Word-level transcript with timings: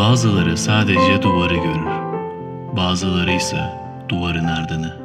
Bazıları 0.00 0.56
sadece 0.56 1.22
duvarı 1.22 1.54
görür. 1.54 1.86
Bazıları 2.76 3.32
ise 3.32 3.60
duvarın 4.08 4.44
ardını. 4.44 5.00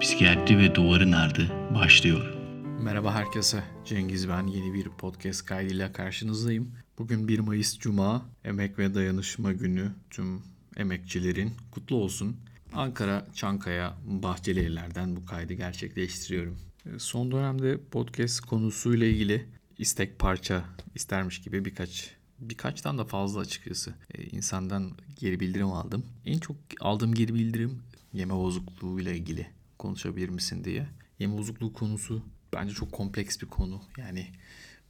Psikiyatri 0.00 0.58
ve 0.58 0.74
duvarın 0.74 1.12
ardı 1.12 1.52
başlıyor. 1.74 2.34
Merhaba 2.80 3.14
herkese. 3.14 3.64
Cengiz 3.84 4.28
ben. 4.28 4.46
Yeni 4.46 4.74
bir 4.74 4.88
podcast 4.88 5.44
kaydıyla 5.46 5.92
karşınızdayım. 5.92 6.72
Bugün 6.98 7.28
1 7.28 7.38
Mayıs 7.38 7.78
Cuma. 7.78 8.22
Emek 8.44 8.78
ve 8.78 8.94
Dayanışma 8.94 9.52
Günü. 9.52 9.92
Tüm 10.10 10.42
emekçilerin 10.76 11.52
kutlu 11.70 11.96
olsun. 11.96 12.36
Ankara, 12.72 13.26
Çankaya, 13.34 13.94
Bahçelievler'den 14.06 15.16
bu 15.16 15.26
kaydı 15.26 15.52
gerçekleştiriyorum. 15.52 16.58
E, 16.86 16.98
Son 16.98 17.32
dönemde 17.32 17.80
podcast 17.90 18.40
konusuyla 18.40 19.06
ilgili 19.06 19.46
istek 19.78 20.18
parça 20.18 20.64
istermiş 20.94 21.42
gibi 21.42 21.64
birkaç 21.64 22.14
birkaçtan 22.50 22.98
da 22.98 23.04
fazla 23.04 23.40
açıkçası 23.40 23.94
e, 24.14 24.22
insandan 24.22 24.92
geri 25.16 25.40
bildirim 25.40 25.72
aldım. 25.72 26.06
En 26.24 26.38
çok 26.38 26.56
aldığım 26.80 27.14
geri 27.14 27.34
bildirim 27.34 27.82
yeme 28.12 28.34
bozukluğu 28.34 29.00
ile 29.00 29.16
ilgili 29.16 29.46
konuşabilir 29.78 30.28
misin 30.28 30.64
diye. 30.64 30.88
Yeme 31.18 31.38
bozukluğu 31.38 31.72
konusu 31.72 32.22
bence 32.52 32.74
çok 32.74 32.92
kompleks 32.92 33.42
bir 33.42 33.46
konu. 33.46 33.82
Yani 33.98 34.26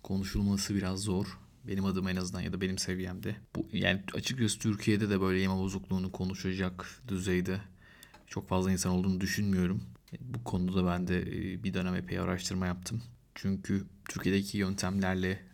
konuşulması 0.02 0.74
biraz 0.74 1.00
zor. 1.00 1.38
Benim 1.68 1.84
adım 1.84 2.08
en 2.08 2.16
azından 2.16 2.40
ya 2.40 2.52
da 2.52 2.60
benim 2.60 2.78
seviyemde. 2.78 3.36
Bu 3.56 3.66
yani 3.72 4.02
açıkçası 4.14 4.58
Türkiye'de 4.58 5.10
de 5.10 5.20
böyle 5.20 5.40
yeme 5.40 5.54
bozukluğunu 5.54 6.12
konuşacak 6.12 7.02
düzeyde 7.08 7.60
çok 8.26 8.48
fazla 8.48 8.72
insan 8.72 8.92
olduğunu 8.92 9.20
düşünmüyorum. 9.20 9.82
Bu 10.20 10.44
konuda 10.44 10.86
ben 10.86 11.06
de 11.08 11.22
e, 11.22 11.64
bir 11.64 11.74
dönem 11.74 11.94
epey 11.94 12.18
araştırma 12.18 12.66
yaptım. 12.66 13.02
Çünkü 13.34 13.84
Türkiye'deki 14.08 14.58
yöntemlerle 14.58 15.30
e, 15.30 15.53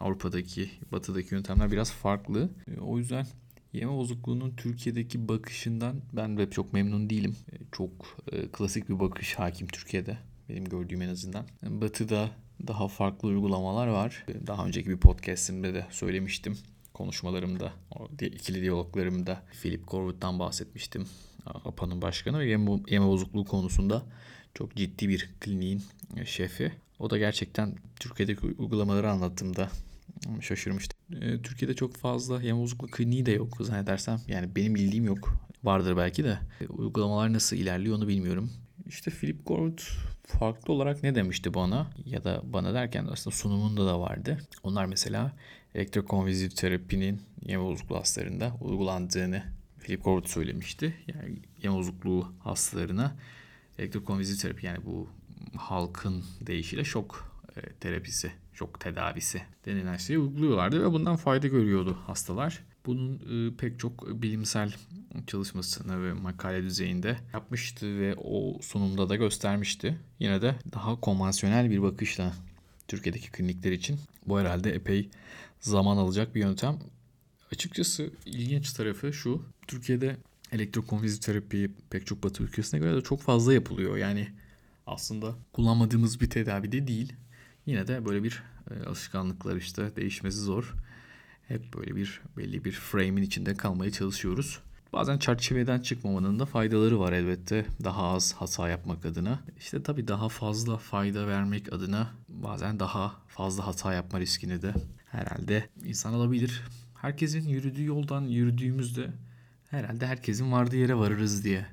Avrupa'daki, 0.00 0.70
Batı'daki 0.92 1.34
yöntemler 1.34 1.72
biraz 1.72 1.92
farklı. 1.92 2.50
E, 2.76 2.80
O 2.80 2.98
yüzden 2.98 3.26
yeme 3.72 3.92
bozukluğunun 3.92 4.56
Türkiye'deki 4.56 5.28
bakışından 5.28 6.00
ben 6.12 6.36
de 6.36 6.50
çok 6.50 6.72
memnun 6.72 7.10
değilim. 7.10 7.36
E, 7.52 7.56
Çok 7.72 7.90
e, 8.32 8.48
klasik 8.48 8.88
bir 8.88 9.00
bakış 9.00 9.34
hakim 9.34 9.66
Türkiye'de. 9.66 10.18
Benim 10.48 10.64
gördüğüm 10.64 11.02
en 11.02 11.08
azından. 11.08 11.46
Batı'da 11.62 12.30
daha 12.66 12.88
farklı 12.88 13.28
uygulamalar 13.28 13.86
var. 13.86 14.24
Daha 14.46 14.66
önceki 14.66 14.90
bir 14.90 14.96
podcastimde 14.96 15.74
de 15.74 15.86
söylemiştim. 15.90 16.58
Konuşmalarımda, 16.94 17.72
ikili 18.20 18.60
diyaloglarımda 18.60 19.42
Philip 19.62 19.88
Corwood'dan 19.88 20.38
bahsetmiştim. 20.38 21.06
APA'nın 21.46 22.02
başkanı 22.02 22.38
ve 22.38 22.48
yeme, 22.48 22.70
yeme 22.88 23.06
bozukluğu 23.06 23.44
konusunda 23.44 24.02
çok 24.54 24.76
ciddi 24.76 25.08
bir 25.08 25.30
kliniğin 25.40 25.82
şefi. 26.24 26.72
O 27.02 27.10
da 27.10 27.18
gerçekten 27.18 27.74
Türkiye'deki 28.00 28.46
uygulamaları 28.46 29.10
anlattığımda 29.10 29.68
şaşırmıştım. 30.40 30.98
E, 31.22 31.42
Türkiye'de 31.42 31.74
çok 31.74 31.96
fazla 31.96 32.42
bozukluğu 32.42 32.86
kliniği 32.86 33.26
de 33.26 33.32
yok 33.32 33.56
zannedersem. 33.60 34.20
Yani 34.28 34.56
benim 34.56 34.74
bildiğim 34.74 35.04
yok. 35.04 35.34
Vardır 35.64 35.96
belki 35.96 36.24
de. 36.24 36.38
E, 36.60 36.66
Uygulamalar 36.66 37.32
nasıl 37.32 37.56
ilerliyor 37.56 37.96
onu 37.96 38.08
bilmiyorum. 38.08 38.50
İşte 38.86 39.10
Philip 39.10 39.46
Corwood 39.46 39.78
farklı 40.26 40.72
olarak 40.72 41.02
ne 41.02 41.14
demişti 41.14 41.54
bana 41.54 41.90
ya 42.04 42.24
da 42.24 42.42
bana 42.44 42.74
derken 42.74 43.06
aslında 43.10 43.36
sunumunda 43.36 43.86
da 43.86 44.00
vardı. 44.00 44.38
Onlar 44.62 44.84
mesela 44.84 45.32
elektrokonvizif 45.74 46.56
terapinin 46.56 47.22
yeme 47.46 47.76
hastalarında 47.88 48.56
uygulandığını 48.60 49.42
Philip 49.80 50.04
Corwood 50.04 50.28
söylemişti. 50.28 50.94
Yani 51.14 51.38
yeme 51.62 51.74
bozukluğu 51.76 52.32
hastalarına 52.38 53.16
elektrokonvizif 53.78 54.42
terapi 54.42 54.66
yani 54.66 54.78
bu 54.84 55.08
halkın 55.56 56.24
deyişiyle 56.40 56.84
şok 56.84 57.32
e, 57.56 57.60
terapisi, 57.72 58.32
şok 58.52 58.80
tedavisi 58.80 59.42
denilen 59.66 59.96
şeyi 59.96 60.18
uyguluyorlardı 60.18 60.82
ve 60.82 60.92
bundan 60.92 61.16
fayda 61.16 61.46
görüyordu 61.46 61.98
hastalar. 62.06 62.64
Bunun 62.86 63.16
e, 63.16 63.56
pek 63.56 63.78
çok 63.78 64.22
bilimsel 64.22 64.74
çalışmasını 65.26 66.04
ve 66.04 66.12
makale 66.12 66.62
düzeyinde 66.62 67.16
yapmıştı 67.32 68.00
ve 68.00 68.14
o 68.24 68.58
sunumda 68.62 69.08
da 69.08 69.16
göstermişti. 69.16 69.98
Yine 70.18 70.42
de 70.42 70.54
daha 70.72 71.00
konvansiyonel 71.00 71.70
bir 71.70 71.82
bakışla 71.82 72.32
Türkiye'deki 72.88 73.30
klinikler 73.32 73.72
için 73.72 73.98
bu 74.26 74.40
herhalde 74.40 74.74
epey 74.74 75.10
zaman 75.60 75.96
alacak 75.96 76.34
bir 76.34 76.40
yöntem. 76.40 76.78
Açıkçası 77.52 78.10
ilginç 78.26 78.72
tarafı 78.72 79.12
şu. 79.12 79.42
Türkiye'de 79.66 80.16
elektrokonvizif 80.52 81.22
terapi 81.22 81.70
pek 81.90 82.06
çok 82.06 82.22
batı 82.22 82.42
ülkesine 82.42 82.80
göre 82.80 82.96
de 82.96 83.00
çok 83.00 83.20
fazla 83.20 83.54
yapılıyor. 83.54 83.96
Yani 83.96 84.28
aslında 84.86 85.34
kullanmadığımız 85.52 86.20
bir 86.20 86.30
tedavi 86.30 86.72
de 86.72 86.86
değil. 86.86 87.12
Yine 87.66 87.88
de 87.88 88.06
böyle 88.06 88.22
bir 88.22 88.42
e, 88.70 88.84
alışkanlıklar 88.84 89.56
işte 89.56 89.96
değişmesi 89.96 90.38
zor. 90.38 90.74
Hep 91.48 91.74
böyle 91.74 91.96
bir 91.96 92.20
belli 92.36 92.64
bir 92.64 92.72
frame'in 92.72 93.22
içinde 93.22 93.54
kalmaya 93.54 93.90
çalışıyoruz. 93.90 94.60
Bazen 94.92 95.18
çerçeveden 95.18 95.80
çıkmamanın 95.80 96.38
da 96.38 96.46
faydaları 96.46 97.00
var 97.00 97.12
elbette. 97.12 97.66
Daha 97.84 98.02
az 98.02 98.32
hata 98.32 98.68
yapmak 98.68 99.06
adına. 99.06 99.40
İşte 99.58 99.82
tabii 99.82 100.08
daha 100.08 100.28
fazla 100.28 100.76
fayda 100.76 101.26
vermek 101.26 101.72
adına 101.72 102.10
bazen 102.28 102.80
daha 102.80 103.12
fazla 103.28 103.66
hata 103.66 103.92
yapma 103.92 104.20
riskini 104.20 104.62
de 104.62 104.74
herhalde 105.10 105.68
insan 105.84 106.12
alabilir. 106.12 106.62
Herkesin 107.00 107.48
yürüdüğü 107.48 107.84
yoldan 107.84 108.22
yürüdüğümüzde 108.22 109.10
herhalde 109.70 110.06
herkesin 110.06 110.52
vardığı 110.52 110.76
yere 110.76 110.94
varırız 110.94 111.44
diye 111.44 111.66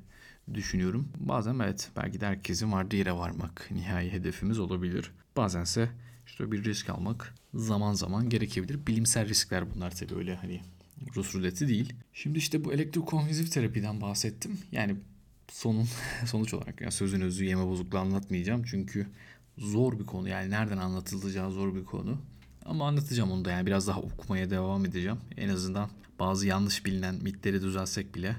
düşünüyorum. 0.53 1.07
Bazen 1.19 1.59
evet 1.59 1.89
belki 1.95 2.21
de 2.21 2.25
herkesin 2.25 2.71
vardığı 2.71 2.95
yere 2.95 3.13
varmak 3.13 3.67
nihai 3.71 4.11
hedefimiz 4.11 4.59
olabilir. 4.59 5.11
Bazense 5.37 5.89
işte 6.27 6.51
bir 6.51 6.63
risk 6.63 6.89
almak 6.89 7.35
zaman 7.53 7.93
zaman 7.93 8.29
gerekebilir. 8.29 8.87
Bilimsel 8.87 9.27
riskler 9.29 9.75
bunlar 9.75 9.95
tabii 9.95 10.15
öyle 10.15 10.35
hani 10.35 10.61
Rus 11.15 11.35
ruleti 11.35 11.67
değil. 11.67 11.93
Şimdi 12.13 12.37
işte 12.37 12.63
bu 12.65 12.73
elektrokonvizif 12.73 13.51
terapiden 13.51 14.01
bahsettim. 14.01 14.57
Yani 14.71 14.95
sonun 15.51 15.87
sonuç 16.25 16.53
olarak 16.53 16.81
yani 16.81 16.91
sözün 16.91 17.21
özü 17.21 17.45
yeme 17.45 17.66
bozukluğu 17.66 17.97
anlatmayacağım. 17.99 18.63
Çünkü 18.63 19.07
zor 19.57 19.99
bir 19.99 20.05
konu 20.05 20.29
yani 20.29 20.49
nereden 20.49 20.77
anlatılacağı 20.77 21.51
zor 21.51 21.75
bir 21.75 21.85
konu. 21.85 22.21
Ama 22.66 22.87
anlatacağım 22.87 23.31
onu 23.31 23.45
da 23.45 23.51
yani 23.51 23.66
biraz 23.66 23.87
daha 23.87 23.99
okumaya 23.99 24.49
devam 24.49 24.85
edeceğim. 24.85 25.17
En 25.37 25.49
azından 25.49 25.89
bazı 26.19 26.47
yanlış 26.47 26.85
bilinen 26.85 27.16
mitleri 27.16 27.61
düzelsek 27.61 28.16
bile 28.16 28.35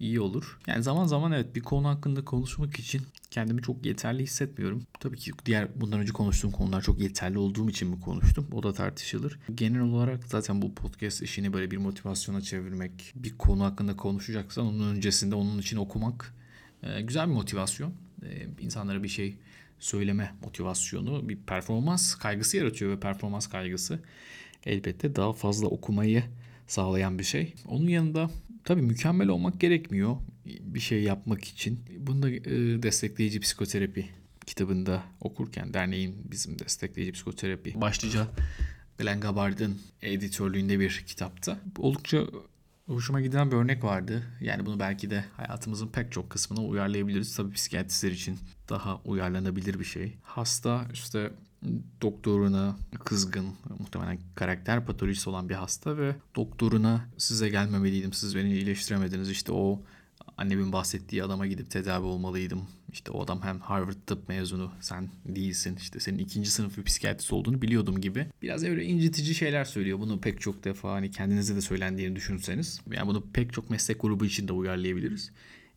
iyi 0.00 0.20
olur. 0.20 0.58
Yani 0.66 0.82
zaman 0.82 1.06
zaman 1.06 1.32
evet 1.32 1.54
bir 1.56 1.60
konu 1.60 1.88
hakkında 1.88 2.24
konuşmak 2.24 2.78
için 2.78 3.02
kendimi 3.30 3.62
çok 3.62 3.86
yeterli 3.86 4.22
hissetmiyorum. 4.22 4.86
Tabii 5.00 5.16
ki 5.16 5.32
diğer 5.46 5.80
bundan 5.80 6.00
önce 6.00 6.12
konuştuğum 6.12 6.50
konular 6.50 6.82
çok 6.82 7.00
yeterli 7.00 7.38
olduğum 7.38 7.70
için 7.70 7.88
mi 7.88 8.00
konuştum? 8.00 8.48
O 8.52 8.62
da 8.62 8.72
tartışılır. 8.72 9.38
Genel 9.54 9.80
olarak 9.80 10.24
zaten 10.24 10.62
bu 10.62 10.74
podcast 10.74 11.22
işini 11.22 11.52
böyle 11.52 11.70
bir 11.70 11.76
motivasyona 11.76 12.40
çevirmek, 12.40 13.12
bir 13.14 13.38
konu 13.38 13.64
hakkında 13.64 13.96
konuşacaksan 13.96 14.66
onun 14.66 14.94
öncesinde 14.94 15.34
onun 15.34 15.58
için 15.58 15.76
okumak 15.76 16.34
e, 16.82 17.02
güzel 17.02 17.28
bir 17.28 17.32
motivasyon. 17.32 17.92
E, 18.22 18.46
insanlara 18.60 19.02
bir 19.02 19.08
şey 19.08 19.36
söyleme 19.78 20.34
motivasyonu 20.42 21.28
bir 21.28 21.36
performans 21.36 22.14
kaygısı 22.14 22.56
yaratıyor 22.56 22.90
ve 22.90 23.00
performans 23.00 23.46
kaygısı 23.46 24.00
elbette 24.66 25.16
daha 25.16 25.32
fazla 25.32 25.66
okumayı 25.66 26.24
sağlayan 26.66 27.18
bir 27.18 27.24
şey. 27.24 27.54
Onun 27.66 27.88
yanında 27.88 28.30
tabii 28.68 28.82
mükemmel 28.82 29.28
olmak 29.28 29.60
gerekmiyor 29.60 30.16
bir 30.44 30.80
şey 30.80 31.02
yapmak 31.02 31.44
için. 31.44 31.80
Bunu 31.98 32.22
da 32.22 32.30
e, 32.30 32.82
destekleyici 32.82 33.40
psikoterapi 33.40 34.06
kitabında 34.46 35.02
okurken 35.20 35.74
derneğin 35.74 36.16
bizim 36.30 36.58
destekleyici 36.58 37.12
psikoterapi 37.12 37.80
başlıca 37.80 38.28
Glenn 38.98 39.20
Gabbard'ın 39.20 39.80
editörlüğünde 40.02 40.80
bir 40.80 41.04
kitapta. 41.06 41.58
Oldukça 41.78 42.26
hoşuma 42.88 43.20
giden 43.20 43.50
bir 43.50 43.56
örnek 43.56 43.84
vardı. 43.84 44.22
Yani 44.40 44.66
bunu 44.66 44.80
belki 44.80 45.10
de 45.10 45.24
hayatımızın 45.36 45.88
pek 45.88 46.12
çok 46.12 46.30
kısmına 46.30 46.60
uyarlayabiliriz. 46.60 47.36
Tabii 47.36 47.52
psikiyatristler 47.52 48.10
için 48.10 48.38
daha 48.68 49.00
uyarlanabilir 49.04 49.78
bir 49.78 49.84
şey. 49.84 50.18
Hasta 50.22 50.86
işte 50.92 51.32
doktoruna 52.02 52.76
kızgın, 53.04 53.46
muhtemelen 53.78 54.18
karakter 54.34 54.86
patolojisi 54.86 55.30
olan 55.30 55.48
bir 55.48 55.54
hasta 55.54 55.98
ve 55.98 56.16
doktoruna 56.36 57.04
size 57.18 57.48
gelmemeliydim, 57.48 58.12
siz 58.12 58.36
beni 58.36 58.52
iyileştiremediniz. 58.52 59.30
İşte 59.30 59.52
o 59.52 59.82
annemin 60.38 60.72
bahsettiği 60.72 61.24
adama 61.24 61.46
gidip 61.46 61.70
tedavi 61.70 62.06
olmalıydım. 62.06 62.68
İşte 62.92 63.10
o 63.10 63.22
adam 63.22 63.42
hem 63.42 63.60
Harvard 63.60 63.96
tıp 64.06 64.28
mezunu, 64.28 64.72
sen 64.80 65.08
değilsin. 65.26 65.76
İşte 65.76 66.00
senin 66.00 66.18
ikinci 66.18 66.50
sınıf 66.50 66.78
bir 66.78 66.82
psikiyatrist 66.82 67.32
olduğunu 67.32 67.62
biliyordum 67.62 68.00
gibi. 68.00 68.26
Biraz 68.42 68.64
öyle 68.64 68.84
incitici 68.84 69.34
şeyler 69.34 69.64
söylüyor. 69.64 69.98
Bunu 69.98 70.20
pek 70.20 70.40
çok 70.40 70.64
defa 70.64 70.92
hani 70.92 71.10
kendinize 71.10 71.56
de 71.56 71.60
söylendiğini 71.60 72.16
düşünseniz. 72.16 72.80
Yani 72.92 73.06
bunu 73.06 73.26
pek 73.32 73.52
çok 73.52 73.70
meslek 73.70 74.00
grubu 74.00 74.24
için 74.24 74.48
de 74.48 74.52
uyarlayabiliriz. 74.52 75.30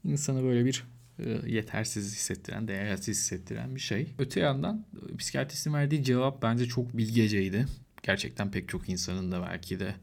İnsanı 0.04 0.44
böyle 0.44 0.66
bir 0.66 0.84
e, 1.19 1.30
yetersiz 1.48 2.16
hissettiren, 2.16 2.68
değersiz 2.68 3.18
hissettiren 3.18 3.75
bir 3.75 3.80
şey. 3.80 4.08
Öte 4.19 4.40
yandan 4.40 4.86
e, 5.13 5.18
psikiyatristin 5.18 5.74
verdiği 5.74 6.04
cevap 6.04 6.42
bence 6.42 6.66
çok 6.66 6.98
bilgeceydi. 6.98 7.66
Gerçekten 8.04 8.52
pek 8.52 8.69
çok 8.69 8.90
insanın 8.90 9.31
da 9.31 9.42
belki 9.42 9.80
de 9.80 9.96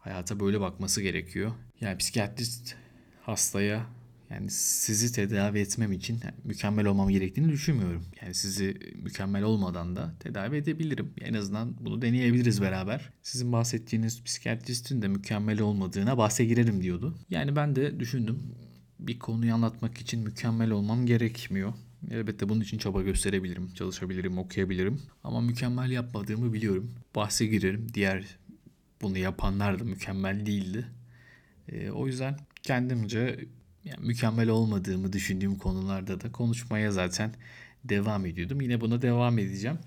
hayata 0.00 0.40
böyle 0.40 0.60
bakması 0.60 1.02
gerekiyor. 1.02 1.52
Yani 1.80 1.98
psikiyatrist 1.98 2.74
hastaya 3.22 3.86
yani 4.34 4.50
sizi 4.50 5.12
tedavi 5.12 5.58
etmem 5.58 5.92
için 5.92 6.20
mükemmel 6.44 6.86
olmam 6.86 7.08
gerektiğini 7.08 7.48
düşünmüyorum. 7.52 8.04
Yani 8.22 8.34
sizi 8.34 8.78
mükemmel 9.02 9.42
olmadan 9.42 9.96
da 9.96 10.14
tedavi 10.20 10.56
edebilirim. 10.56 11.12
En 11.20 11.34
azından 11.34 11.76
bunu 11.80 12.02
deneyebiliriz 12.02 12.62
beraber. 12.62 13.10
Sizin 13.22 13.52
bahsettiğiniz 13.52 14.24
psikiyatristin 14.24 15.02
de 15.02 15.08
mükemmel 15.08 15.60
olmadığına 15.60 16.18
bahse 16.18 16.44
girerim 16.44 16.82
diyordu. 16.82 17.18
Yani 17.30 17.56
ben 17.56 17.76
de 17.76 18.00
düşündüm 18.00 18.42
bir 18.98 19.18
konuyu 19.18 19.54
anlatmak 19.54 19.98
için 19.98 20.20
mükemmel 20.20 20.70
olmam 20.70 21.06
gerekmiyor. 21.06 21.72
Elbette 22.10 22.48
bunun 22.48 22.60
için 22.60 22.78
çaba 22.78 23.02
gösterebilirim, 23.02 23.74
çalışabilirim, 23.74 24.38
okuyabilirim. 24.38 25.02
Ama 25.24 25.40
mükemmel 25.40 25.90
yapmadığımı 25.90 26.52
biliyorum. 26.52 26.94
Bahse 27.14 27.46
girerim. 27.46 27.86
Diğer 27.94 28.38
bunu 29.02 29.18
yapanlar 29.18 29.78
da 29.80 29.84
mükemmel 29.84 30.46
değildi. 30.46 30.86
E, 31.68 31.90
o 31.90 32.06
yüzden 32.06 32.36
kendimce 32.62 33.46
yani 33.84 34.06
mükemmel 34.06 34.48
olmadığımı 34.48 35.12
düşündüğüm 35.12 35.58
konularda 35.58 36.20
da 36.20 36.32
konuşmaya 36.32 36.92
zaten 36.92 37.34
devam 37.84 38.26
ediyordum. 38.26 38.60
Yine 38.60 38.80
buna 38.80 39.02
devam 39.02 39.38
edeceğim. 39.38 39.78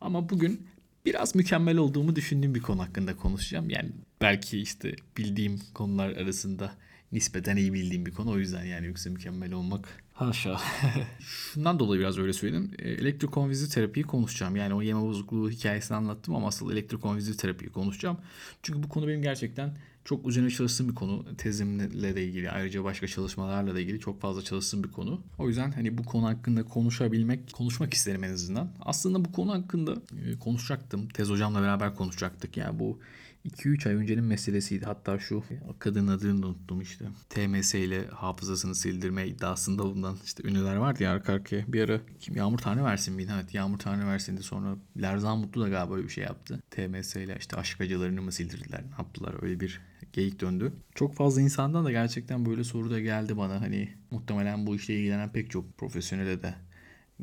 Ama 0.00 0.28
bugün 0.28 0.66
biraz 1.04 1.34
mükemmel 1.34 1.76
olduğumu 1.76 2.16
düşündüğüm 2.16 2.54
bir 2.54 2.62
konu 2.62 2.82
hakkında 2.82 3.16
konuşacağım. 3.16 3.70
Yani 3.70 3.90
belki 4.20 4.60
işte 4.60 4.96
bildiğim 5.16 5.60
konular 5.74 6.08
arasında 6.08 6.72
nispeten 7.12 7.56
iyi 7.56 7.72
bildiğim 7.72 8.06
bir 8.06 8.12
konu. 8.12 8.30
O 8.30 8.38
yüzden 8.38 8.64
yani 8.64 8.86
yoksa 8.86 9.10
mükemmel 9.10 9.52
olmak 9.52 9.88
haşa. 10.20 10.60
Şundan 11.20 11.78
dolayı 11.78 12.00
biraz 12.00 12.18
öyle 12.18 12.32
söyledim. 12.32 12.70
E, 12.78 12.90
elektrokonvizyon 12.90 13.68
terapiyi 13.68 14.06
konuşacağım. 14.06 14.56
Yani 14.56 14.74
o 14.74 14.82
yeme 14.82 15.00
bozukluğu 15.00 15.50
hikayesini 15.50 15.96
anlattım 15.96 16.34
ama 16.34 16.48
asıl 16.48 16.72
elektrokonvizyon 16.72 17.36
terapiyi 17.36 17.72
konuşacağım. 17.72 18.18
Çünkü 18.62 18.82
bu 18.82 18.88
konu 18.88 19.08
benim 19.08 19.22
gerçekten 19.22 19.76
çok 20.04 20.28
üzerine 20.28 20.50
çalıştığım 20.50 20.88
bir 20.88 20.94
konu. 20.94 21.36
Tezimle 21.36 22.16
de 22.16 22.24
ilgili 22.24 22.50
ayrıca 22.50 22.84
başka 22.84 23.06
çalışmalarla 23.06 23.74
da 23.74 23.80
ilgili 23.80 24.00
çok 24.00 24.20
fazla 24.20 24.42
çalıştığım 24.42 24.84
bir 24.84 24.92
konu. 24.92 25.20
O 25.38 25.48
yüzden 25.48 25.72
hani 25.72 25.98
bu 25.98 26.04
konu 26.04 26.26
hakkında 26.26 26.64
konuşabilmek, 26.64 27.52
konuşmak 27.52 27.94
isterim 27.94 28.24
en 28.24 28.32
azından. 28.32 28.72
Aslında 28.80 29.24
bu 29.24 29.32
konu 29.32 29.52
hakkında 29.52 29.92
e, 29.92 30.38
konuşacaktım. 30.38 31.08
Tez 31.08 31.30
hocamla 31.30 31.62
beraber 31.62 31.94
konuşacaktık. 31.94 32.56
Yani 32.56 32.78
bu 32.78 32.98
2-3 33.44 33.88
ay 33.88 33.94
öncenin 33.94 34.24
meselesiydi. 34.24 34.84
Hatta 34.84 35.18
şu 35.18 35.44
kadın 35.78 36.08
adını 36.08 36.46
unuttum 36.46 36.80
işte. 36.80 37.04
TMS 37.30 37.74
ile 37.74 38.06
hafızasını 38.06 38.74
sildirme 38.74 39.26
iddiasında 39.26 39.82
bulunan 39.82 40.16
işte 40.24 40.48
ünlüler 40.48 40.76
vardı 40.76 41.02
ya 41.02 41.12
arka 41.12 41.32
arkaya. 41.32 41.72
Bir 41.72 41.88
ara 41.88 42.00
kim 42.20 42.36
Yağmur 42.36 42.58
Tanrı 42.58 42.84
versin 42.84 43.14
miydi? 43.14 43.32
Evet 43.34 43.54
Yağmur 43.54 43.78
Tanrı 43.78 44.06
versin 44.06 44.36
de 44.36 44.42
sonra 44.42 44.76
Lerzan 45.02 45.38
Mutlu 45.38 45.62
da 45.62 45.68
galiba 45.68 45.94
böyle 45.94 46.04
bir 46.04 46.12
şey 46.12 46.24
yaptı. 46.24 46.62
TMS 46.70 47.16
ile 47.16 47.36
işte 47.38 47.56
aşk 47.56 47.80
acılarını 47.80 48.22
mı 48.22 48.32
sildirdiler? 48.32 48.82
Ne 48.82 48.94
yaptılar? 48.98 49.42
Öyle 49.42 49.60
bir 49.60 49.80
geyik 50.12 50.40
döndü. 50.40 50.72
Çok 50.94 51.14
fazla 51.14 51.40
insandan 51.40 51.84
da 51.84 51.90
gerçekten 51.90 52.46
böyle 52.46 52.64
soru 52.64 52.90
da 52.90 53.00
geldi 53.00 53.36
bana. 53.36 53.60
Hani 53.60 53.94
muhtemelen 54.10 54.66
bu 54.66 54.76
işle 54.76 54.94
ilgilenen 54.94 55.32
pek 55.32 55.50
çok 55.50 55.78
profesyonele 55.78 56.42
de 56.42 56.54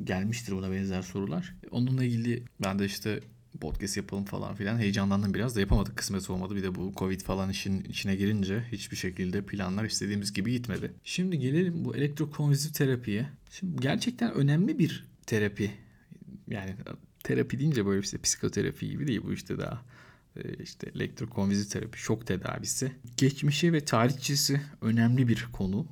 gelmiştir 0.04 0.54
buna 0.54 0.72
benzer 0.72 1.02
sorular. 1.02 1.56
Onunla 1.72 2.04
ilgili 2.04 2.44
ben 2.64 2.80
de 2.80 2.86
işte 2.86 3.20
podcast 3.58 3.98
yapalım 3.98 4.26
falan 4.26 4.56
filan 4.56 4.80
heyecanlandım 4.80 5.34
biraz 5.34 5.56
da 5.56 5.60
yapamadık 5.60 5.98
kısmet 5.98 6.30
olmadı. 6.30 6.56
Bir 6.56 6.64
de 6.64 6.76
bu 6.76 6.94
Covid 6.98 7.22
falan 7.22 7.50
işin 7.50 7.84
içine 7.84 8.16
girince 8.16 8.64
hiçbir 8.72 8.98
şekilde 8.98 9.42
planlar 9.42 9.86
istediğimiz 9.86 10.34
gibi 10.34 10.52
gitmedi. 10.52 10.94
Şimdi 11.04 11.40
gelelim 11.40 11.86
bu 11.86 11.96
elektrokonvizif 11.96 12.74
terapiye. 12.74 13.30
Şimdi 13.52 13.82
gerçekten 13.82 14.34
önemli 14.34 14.80
bir 14.80 15.06
terapi. 15.26 15.72
Yani 16.48 16.76
terapi 17.24 17.60
deyince 17.60 17.86
böyle 17.86 18.00
işte 18.02 18.18
psikoterapi 18.18 18.90
gibi 18.90 19.08
değil 19.08 19.22
bu 19.24 19.34
işte 19.34 19.58
daha 19.58 19.82
e, 20.36 20.64
işte 20.64 20.92
elektrokonvizif 20.96 21.72
terapi, 21.72 22.00
şok 22.00 22.28
tedavisi. 22.28 22.92
Geçmişi 23.18 23.74
ve 23.74 23.86
tarihçesi 23.86 24.62
önemli 24.82 25.28
bir 25.28 25.48
konu. 25.54 25.88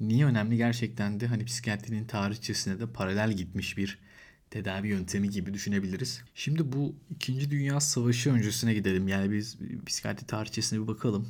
Niye 0.00 0.26
önemli 0.26 0.56
gerçekten 0.56 1.20
de 1.20 1.26
hani 1.26 1.44
psikiyatrinin 1.44 2.04
tarihçesine 2.04 2.80
de 2.80 2.86
paralel 2.86 3.32
gitmiş 3.32 3.76
bir 3.76 3.98
tedavi 4.54 4.88
yöntemi 4.88 5.30
gibi 5.30 5.54
düşünebiliriz. 5.54 6.22
Şimdi 6.34 6.72
bu 6.72 6.94
2. 7.10 7.50
Dünya 7.50 7.80
Savaşı 7.80 8.32
öncesine 8.32 8.74
gidelim. 8.74 9.08
Yani 9.08 9.32
biz 9.32 9.58
psikiyatri 9.86 10.26
tarihçesine 10.26 10.82
bir 10.82 10.86
bakalım. 10.86 11.28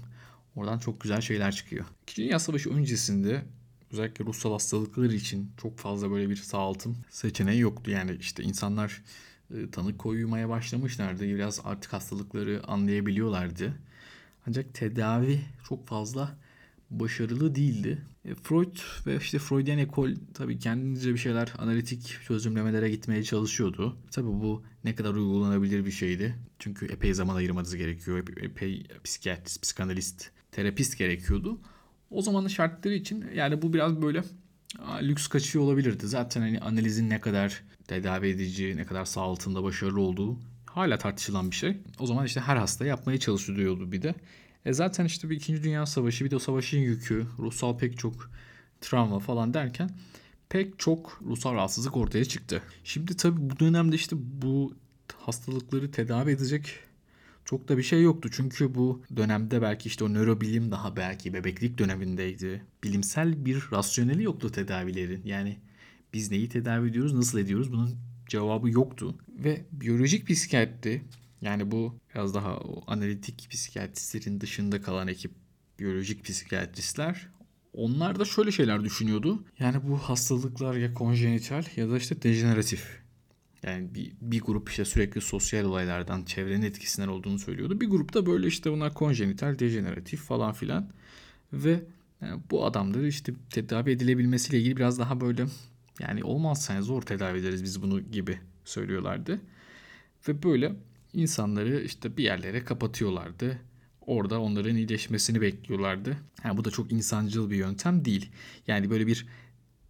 Oradan 0.57 0.79
çok 0.79 1.01
güzel 1.01 1.21
şeyler 1.21 1.53
çıkıyor. 1.53 1.85
2. 2.03 2.23
Dünya 2.23 2.39
Savaşı 2.39 2.71
öncesinde 2.71 3.43
özellikle 3.93 4.25
ruhsal 4.25 4.53
hastalıklar 4.53 5.11
için 5.11 5.51
çok 5.63 5.79
fazla 5.79 6.11
böyle 6.11 6.31
bir 6.31 6.37
sağaltım 6.37 6.97
seçeneği 7.11 7.61
yoktu. 7.61 7.91
Yani 7.91 8.17
işte 8.21 8.43
insanlar 8.43 9.03
e, 9.55 9.71
tanı 9.71 9.97
koymaya 9.97 10.49
başlamışlardı. 10.49 11.25
Biraz 11.25 11.61
artık 11.65 11.93
hastalıkları 11.93 12.63
anlayabiliyorlardı. 12.67 13.75
Ancak 14.47 14.75
tedavi 14.75 15.41
çok 15.69 15.87
fazla 15.87 16.37
başarılı 16.91 17.55
değildi. 17.55 18.03
E, 18.25 18.35
Freud 18.35 18.77
ve 19.07 19.17
işte 19.17 19.39
Freudian 19.39 19.79
ekol 19.79 20.11
tabii 20.35 20.59
kendince 20.59 21.13
bir 21.13 21.19
şeyler 21.19 21.53
analitik 21.59 22.19
çözümlemelere 22.27 22.91
gitmeye 22.91 23.23
çalışıyordu. 23.23 23.97
Tabii 24.11 24.27
bu 24.27 24.65
ne 24.85 24.95
kadar 24.95 25.15
uygulanabilir 25.15 25.87
bir 25.87 25.91
şeydi. 25.91 26.35
Çünkü 26.59 26.87
epey 26.87 27.15
zaman 27.15 27.37
ayırmanız 27.37 27.77
gerekiyor. 27.77 28.25
Epey, 28.37 28.87
psikiyatrist, 29.05 29.63
psikanalist, 29.63 30.31
terapist 30.53 30.99
gerekiyordu. 30.99 31.61
O 32.11 32.23
zamanın 32.23 32.49
şartları 32.49 32.95
için 32.95 33.25
yani 33.35 33.63
bu 33.63 33.73
biraz 33.73 34.03
böyle 34.03 34.25
lüks 35.03 35.27
kaçıyor 35.27 35.65
olabilirdi. 35.65 36.07
Zaten 36.07 36.41
hani 36.41 36.61
analizin 36.61 37.11
ne 37.11 37.21
kadar 37.21 37.63
tedavi 37.89 38.29
edici, 38.29 38.77
ne 38.77 38.85
kadar 38.87 39.05
sağaltında 39.05 39.63
başarılı 39.63 40.01
olduğu 40.01 40.39
hala 40.67 40.99
tartışılan 40.99 41.51
bir 41.51 41.57
şey. 41.57 41.77
O 41.99 42.07
zaman 42.07 42.27
işte 42.27 42.41
her 42.41 42.57
hasta 42.57 42.87
yapmaya 42.87 43.19
çalışılıyordu 43.19 43.93
bir 43.93 44.03
de. 44.03 44.15
E 44.65 44.73
zaten 44.73 45.05
işte 45.05 45.31
bir 45.31 45.37
İkinci 45.37 45.63
Dünya 45.65 45.87
Savaşı 45.87 46.25
bir 46.25 46.31
de 46.31 46.37
o 46.37 46.39
savaşın 46.39 46.79
yükü, 46.79 47.27
ruhsal 47.39 47.79
pek 47.79 47.99
çok 47.99 48.31
travma 48.81 49.19
falan 49.19 49.55
derken 49.55 49.91
pek 50.49 50.79
çok 50.79 51.21
ruhsal 51.27 51.55
rahatsızlık 51.55 51.97
ortaya 51.97 52.25
çıktı. 52.25 52.63
Şimdi 52.85 53.17
tabii 53.17 53.51
bu 53.51 53.59
dönemde 53.59 53.97
işte 53.97 54.17
bu 54.19 54.75
hastalıkları 55.17 55.91
tedavi 55.91 56.31
edecek 56.31 56.75
çok 57.45 57.69
da 57.69 57.79
bir 57.79 57.83
şey 57.83 58.03
yoktu. 58.03 58.29
Çünkü 58.33 58.75
bu 58.75 59.03
dönemde 59.17 59.63
belki 59.63 59.87
işte 59.87 60.05
o 60.05 60.15
nörobilim 60.15 60.71
daha 60.71 60.97
belki 60.97 61.35
bebeklik 61.35 61.79
dönemindeydi. 61.79 62.65
Bilimsel 62.85 63.45
bir 63.45 63.65
rasyoneli 63.73 64.23
yoktu 64.23 64.53
tedavilerin. 64.53 65.23
Yani 65.25 65.59
biz 66.15 66.31
neyi 66.31 66.49
tedavi 66.49 66.89
ediyoruz, 66.91 67.15
nasıl 67.15 67.39
ediyoruz 67.39 67.73
bunun 67.73 67.97
cevabı 68.29 68.71
yoktu. 68.71 69.19
Ve 69.29 69.65
biyolojik 69.73 70.29
psikiyatri 70.29 71.03
yani 71.45 71.71
bu 71.71 71.99
biraz 72.15 72.35
daha 72.35 72.61
analitik 72.87 73.51
psikiyatristlerin 73.51 74.41
dışında 74.41 74.83
kalan 74.83 75.09
ekip 75.09 75.33
biyolojik 75.79 76.25
psikiyatristler 76.25 77.29
onlar 77.73 78.19
da 78.19 78.25
şöyle 78.25 78.53
şeyler 78.53 78.85
düşünüyordu. 78.85 79.45
Yani 79.59 79.89
bu 79.89 79.99
hastalıklar 79.99 80.75
ya 80.75 80.95
konjenital 80.95 81.65
ya 81.77 81.91
da 81.91 81.97
işte 81.97 82.23
dejeneratif. 82.23 83.05
Yani 83.63 83.95
bir, 83.95 84.13
bir 84.21 84.41
grup 84.41 84.69
işte 84.69 84.85
sürekli 84.85 85.21
sosyal 85.21 85.65
olaylardan, 85.65 86.25
çevrenin 86.25 86.63
etkisinden 86.63 87.09
olduğunu 87.09 87.39
söylüyordu. 87.39 87.81
Bir 87.81 87.91
grupta 87.91 88.27
böyle 88.27 88.47
işte 88.47 88.73
bunlar 88.73 88.95
konjenital, 88.95 89.59
dejeneratif 89.59 90.21
falan 90.21 90.53
filan. 90.53 90.91
Ve 91.53 91.83
yani 92.21 92.43
bu 92.51 92.67
adamları 92.67 93.09
işte 93.09 93.33
tedavi 93.51 93.91
edilebilmesiyle 93.91 94.59
ilgili 94.59 94.77
biraz 94.77 94.99
daha 94.99 95.21
böyle 95.21 95.47
yani 96.01 96.25
olmazsa 96.25 96.83
zor 96.83 97.03
tedavi 97.03 97.39
ederiz 97.39 97.65
biz 97.65 97.83
bunu 97.83 98.01
gibi 98.01 98.39
söylüyorlardı. 98.65 99.41
Ve 100.29 100.43
böyle 100.43 100.77
insanları 101.15 101.83
işte 101.83 102.17
bir 102.17 102.25
yerlere 102.25 102.65
kapatıyorlardı. 102.65 103.59
Orada 104.01 104.41
onların 104.41 104.77
iyileşmesini 104.77 105.41
bekliyorlardı. 105.41 106.17
Yani 106.45 106.57
bu 106.57 106.65
da 106.65 106.71
çok 106.71 106.93
insancıl 106.93 107.51
bir 107.51 107.57
yöntem 107.57 108.05
değil. 108.05 108.31
Yani 108.67 108.91
böyle 108.91 109.07
bir 109.07 109.27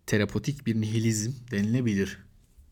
terapotik 0.07 0.67
bir 0.67 0.81
nihilizm 0.81 1.33
denilebilir 1.51 2.19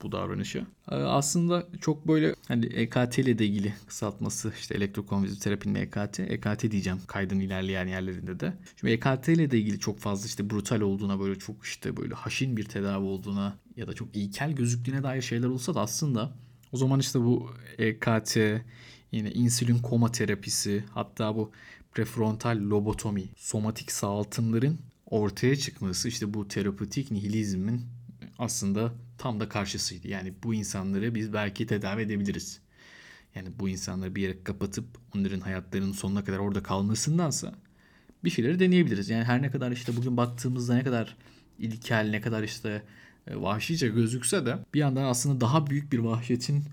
bu 0.03 0.13
davranışı. 0.13 0.67
Ee, 0.91 0.95
aslında 0.95 1.67
çok 1.81 2.09
böyle 2.09 2.35
hani 2.49 2.67
EKT 2.67 3.19
ile 3.19 3.39
de 3.39 3.47
ilgili 3.47 3.75
kısaltması 3.87 4.53
işte 4.59 4.75
elektrokonvizyon 4.75 5.39
terapinin 5.39 5.75
EKT. 5.75 6.21
EKT 6.21 6.71
diyeceğim 6.71 6.99
kaydın 7.07 7.41
ilerleyen 7.41 7.87
yerlerinde 7.87 8.41
de. 8.41 8.53
Şimdi 8.81 8.93
EKT 8.93 9.29
ile 9.29 9.51
de 9.51 9.59
ilgili 9.59 9.79
çok 9.79 9.99
fazla 9.99 10.27
işte 10.27 10.51
brutal 10.51 10.81
olduğuna 10.81 11.21
böyle 11.21 11.39
çok 11.39 11.65
işte 11.65 11.97
böyle 11.97 12.15
haşin 12.15 12.57
bir 12.57 12.65
tedavi 12.65 13.05
olduğuna 13.05 13.59
ya 13.77 13.87
da 13.87 13.95
çok 13.95 14.17
ilkel 14.17 14.53
gözüktüğüne 14.53 15.03
dair 15.03 15.23
şeyler 15.23 15.47
olsa 15.47 15.75
da 15.75 15.81
aslında 15.81 16.33
o 16.73 16.76
zaman 16.76 17.00
işte 17.00 17.21
bu 17.21 17.50
EKT, 17.79 18.37
yine 19.12 19.33
insülin 19.33 19.79
koma 19.79 20.12
terapisi, 20.12 20.85
hatta 20.91 21.37
bu 21.37 21.52
prefrontal 21.93 22.59
lobotomi, 22.71 23.25
somatik 23.37 23.93
sağaltımların 23.93 24.79
ortaya 25.07 25.57
çıkması 25.57 26.09
işte 26.09 26.35
bu 26.35 26.49
terapötik 26.49 27.11
nihilizmin 27.11 27.87
aslında 28.38 28.93
tam 29.19 29.41
da 29.41 29.49
karşısıydı. 29.49 30.09
Yani 30.09 30.35
bu 30.43 30.55
insanları 30.55 31.14
biz 31.14 31.33
belki 31.33 31.67
tedavi 31.67 32.02
edebiliriz. 32.02 32.61
Yani 33.35 33.49
bu 33.59 33.69
insanları 33.69 34.14
bir 34.14 34.23
yere 34.23 34.45
kapatıp 34.45 34.85
onların 35.17 35.41
hayatlarının 35.41 35.93
sonuna 35.93 36.25
kadar 36.25 36.38
orada 36.38 36.62
kalmasındansa 36.62 37.55
bir 38.25 38.31
şeyleri 38.31 38.61
deneyebiliriz. 38.61 39.11
Yani 39.11 39.25
her 39.25 39.43
ne 39.43 39.50
kadar 39.50 39.73
işte 39.73 39.97
bugün 39.97 40.17
baktığımızda 40.17 40.75
ne 40.75 40.85
kadar 40.85 41.17
ilkel, 41.59 42.11
ne 42.11 42.21
kadar 42.21 42.43
işte 42.43 42.83
vahşice 43.31 43.88
gözükse 43.88 44.47
de 44.47 44.59
bir 44.75 44.79
yandan 44.79 45.05
aslında 45.05 45.41
daha 45.41 45.67
büyük 45.67 45.93
bir 45.93 45.99
vahşetin 45.99 46.64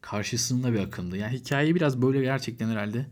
karşısında 0.00 0.72
bir 0.72 0.78
akımdı. 0.78 1.16
Yani 1.16 1.38
hikayeyi 1.38 1.74
biraz 1.74 2.02
böyle 2.02 2.20
gerçekten 2.20 2.68
herhalde 2.68 3.06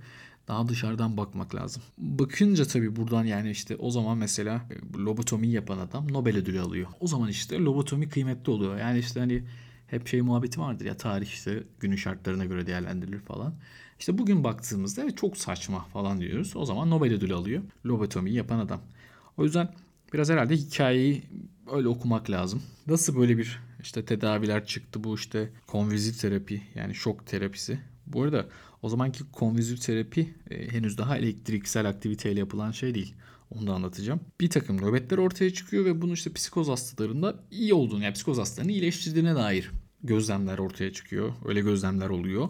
daha 0.48 0.68
dışarıdan 0.68 1.16
bakmak 1.16 1.54
lazım. 1.54 1.82
Bakınca 1.98 2.64
tabii 2.64 2.96
buradan 2.96 3.24
yani 3.24 3.50
işte 3.50 3.76
o 3.76 3.90
zaman 3.90 4.18
mesela 4.18 4.66
e, 4.70 4.98
lobotomi 4.98 5.48
yapan 5.48 5.78
adam 5.78 6.12
Nobel 6.12 6.36
ödülü 6.36 6.60
alıyor. 6.60 6.88
O 7.00 7.06
zaman 7.06 7.28
işte 7.28 7.58
lobotomi 7.58 8.08
kıymetli 8.08 8.52
oluyor. 8.52 8.78
Yani 8.78 8.98
işte 8.98 9.20
hani 9.20 9.44
hep 9.86 10.08
şey 10.08 10.20
muhabbeti 10.20 10.60
vardır 10.60 10.84
ya 10.84 10.96
tarih 10.96 11.26
işte 11.26 11.62
günün 11.80 11.96
şartlarına 11.96 12.44
göre 12.44 12.66
değerlendirilir 12.66 13.20
falan. 13.20 13.54
İşte 13.98 14.18
bugün 14.18 14.44
baktığımızda 14.44 15.16
çok 15.16 15.36
saçma 15.36 15.84
falan 15.84 16.20
diyoruz. 16.20 16.52
O 16.56 16.64
zaman 16.64 16.90
Nobel 16.90 17.12
ödülü 17.12 17.34
alıyor 17.34 17.62
lobotomiyi 17.86 18.36
yapan 18.36 18.58
adam. 18.58 18.80
O 19.36 19.44
yüzden 19.44 19.74
biraz 20.12 20.30
herhalde 20.30 20.56
hikayeyi 20.56 21.22
öyle 21.72 21.88
okumak 21.88 22.30
lazım. 22.30 22.62
Nasıl 22.86 23.16
böyle 23.16 23.38
bir 23.38 23.60
işte 23.82 24.04
tedaviler 24.04 24.66
çıktı 24.66 25.04
bu 25.04 25.14
işte 25.14 25.50
konvizif 25.66 26.20
terapi 26.20 26.62
yani 26.74 26.94
şok 26.94 27.26
terapisi. 27.26 27.78
Bu 28.06 28.22
arada 28.22 28.46
o 28.82 28.88
zamanki 28.88 29.24
konvizif 29.32 29.82
terapi 29.82 30.34
e, 30.50 30.72
henüz 30.72 30.98
daha 30.98 31.18
elektriksel 31.18 31.88
aktiviteyle 31.88 32.40
yapılan 32.40 32.70
şey 32.70 32.94
değil. 32.94 33.14
Onu 33.50 33.66
da 33.66 33.74
anlatacağım. 33.74 34.20
Bir 34.40 34.50
takım 34.50 34.76
nöbetler 34.76 35.18
ortaya 35.18 35.52
çıkıyor 35.52 35.84
ve 35.84 36.02
bunu 36.02 36.12
işte 36.12 36.32
psikoz 36.32 36.68
hastalarında 36.68 37.44
iyi 37.50 37.74
olduğunu 37.74 38.04
yani 38.04 38.12
psikoz 38.12 38.38
hastalarını 38.38 38.72
iyileştirdiğine 38.72 39.34
dair 39.34 39.70
gözlemler 40.02 40.58
ortaya 40.58 40.92
çıkıyor. 40.92 41.32
Öyle 41.44 41.60
gözlemler 41.60 42.08
oluyor. 42.08 42.48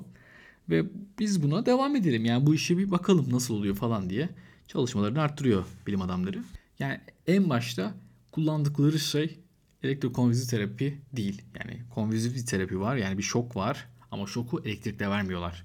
Ve 0.69 0.85
biz 1.19 1.43
buna 1.43 1.67
devam 1.67 1.97
edelim. 1.97 2.25
Yani 2.25 2.47
bu 2.47 2.55
işe 2.55 2.79
bir 2.79 2.91
bakalım 2.91 3.33
nasıl 3.33 3.55
oluyor 3.55 3.75
falan 3.75 4.11
diye 4.11 4.29
çalışmalarını 4.69 5.21
arttırıyor 5.21 5.65
bilim 5.87 6.03
adamları. 6.03 6.45
Yani 6.79 7.01
en 7.27 7.51
başta 7.51 7.95
kullandıkları 8.35 8.99
şey 8.99 9.39
elektrokonvizif 9.83 10.51
terapi 10.51 11.01
değil. 11.13 11.43
Yani 11.59 11.83
konvizif 11.91 12.35
bir 12.35 12.47
terapi 12.47 12.81
var. 12.81 12.97
Yani 12.97 13.19
bir 13.19 13.23
şok 13.23 13.57
var 13.57 13.89
ama 14.11 14.27
şoku 14.27 14.63
elektrikle 14.65 15.09
vermiyorlar. 15.09 15.65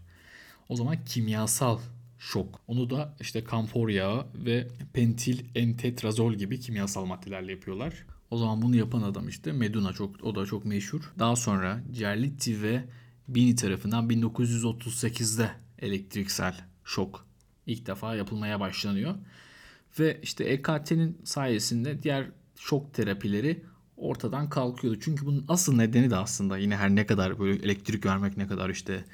O 0.69 0.75
zaman 0.75 1.05
kimyasal 1.05 1.79
şok. 2.19 2.61
Onu 2.67 2.89
da 2.89 3.15
işte 3.19 3.43
kamfor 3.43 3.89
yağı 3.89 4.27
ve 4.33 4.67
pentil 4.93 5.45
entetrazol 5.55 6.33
gibi 6.33 6.59
kimyasal 6.59 7.05
maddelerle 7.05 7.51
yapıyorlar. 7.51 8.05
O 8.31 8.37
zaman 8.37 8.61
bunu 8.61 8.75
yapan 8.75 9.01
adam 9.01 9.27
işte 9.27 9.51
Meduna 9.51 9.93
çok 9.93 10.23
o 10.23 10.35
da 10.35 10.45
çok 10.45 10.65
meşhur. 10.65 11.13
Daha 11.19 11.35
sonra 11.35 11.83
Cerlitti 11.91 12.63
ve 12.63 12.83
Bini 13.27 13.55
tarafından 13.55 14.09
1938'de 14.09 15.51
elektriksel 15.79 16.55
şok 16.83 17.25
ilk 17.65 17.87
defa 17.87 18.15
yapılmaya 18.15 18.59
başlanıyor. 18.59 19.15
Ve 19.99 20.19
işte 20.21 20.43
EKT'nin 20.43 21.21
sayesinde 21.23 22.03
diğer 22.03 22.31
şok 22.59 22.93
terapileri 22.93 23.63
ortadan 23.97 24.49
kalkıyordu. 24.49 24.99
Çünkü 24.99 25.25
bunun 25.25 25.45
asıl 25.47 25.75
nedeni 25.75 26.09
de 26.09 26.15
aslında 26.15 26.57
yine 26.57 26.75
her 26.77 26.89
ne 26.89 27.05
kadar 27.05 27.39
böyle 27.39 27.63
elektrik 27.63 28.05
vermek 28.05 28.37
ne 28.37 28.47
kadar 28.47 28.69
işte 28.69 29.05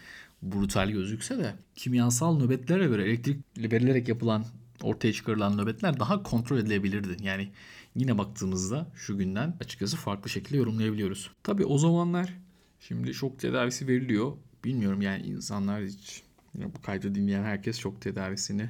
brutal 0.42 0.90
gözükse 0.90 1.38
de 1.38 1.56
kimyasal 1.75 2.40
nöbetlere 2.40 2.88
göre 2.88 3.04
elektrik 3.04 3.46
verilerek 3.58 4.08
yapılan 4.08 4.46
ortaya 4.82 5.14
çıkarılan 5.14 5.58
nöbetler 5.58 6.00
daha 6.00 6.24
kontrol 6.24 6.58
edilebilirdi. 6.58 7.18
Yani 7.24 7.52
yine 7.96 8.18
baktığımızda 8.18 8.92
şu 8.96 9.18
günden 9.18 9.58
açıkçası 9.60 9.98
farklı 9.98 10.30
şekilde 10.30 10.58
yorumlayabiliyoruz. 10.58 11.32
Tabi 11.44 11.66
o 11.66 11.78
zamanlar 11.78 12.34
şimdi 12.80 13.14
şok 13.14 13.40
tedavisi 13.40 13.88
veriliyor. 13.88 14.34
Bilmiyorum 14.64 15.02
yani 15.02 15.24
insanlar 15.24 15.84
hiç 15.84 16.24
bu 16.56 16.82
kaydı 16.82 17.16
dinleyen 17.16 17.44
herkes 17.44 17.78
şok 17.78 18.02
tedavisini 18.02 18.70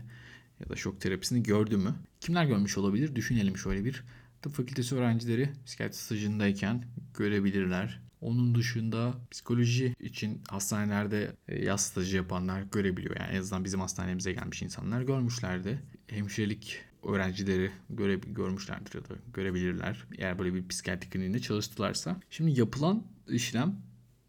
ya 0.60 0.70
da 0.70 0.76
şok 0.76 1.02
terapisini 1.02 1.44
gördü 1.44 1.78
mü? 1.78 1.96
Kimler 2.22 2.46
görmüş 2.46 2.78
olabilir? 2.78 3.16
Düşünelim 3.16 3.58
şöyle 3.58 3.86
bir. 3.86 4.04
Tıp 4.46 4.54
fakültesi 4.54 4.96
öğrencileri 4.96 5.50
psikiyatri 5.66 5.98
stajındayken 5.98 6.86
görebilirler. 7.18 8.02
Onun 8.22 8.56
dışında 8.56 9.14
psikoloji 9.32 9.96
için 10.00 10.42
hastanelerde 10.50 11.36
e, 11.48 11.66
yaz 11.66 11.82
stajı 11.82 12.16
yapanlar 12.16 12.62
görebiliyor. 12.62 13.16
Yani 13.20 13.32
en 13.32 13.40
azından 13.40 13.66
bizim 13.66 13.80
hastanemize 13.80 14.34
gelmiş 14.34 14.62
insanlar 14.62 15.02
görmüşlerdi. 15.02 15.82
Hemşirelik 16.08 16.82
öğrencileri 17.04 17.72
göre, 17.90 18.16
görmüşlerdir 18.16 18.96
ya 18.96 19.02
da 19.02 19.14
görebilirler. 19.34 20.04
Eğer 20.18 20.40
böyle 20.40 20.54
bir 20.54 20.68
psikiyatri 20.68 21.10
kliniğinde 21.10 21.40
çalıştılarsa. 21.40 22.20
Şimdi 22.30 22.60
yapılan 22.60 23.04
işlem 23.30 23.76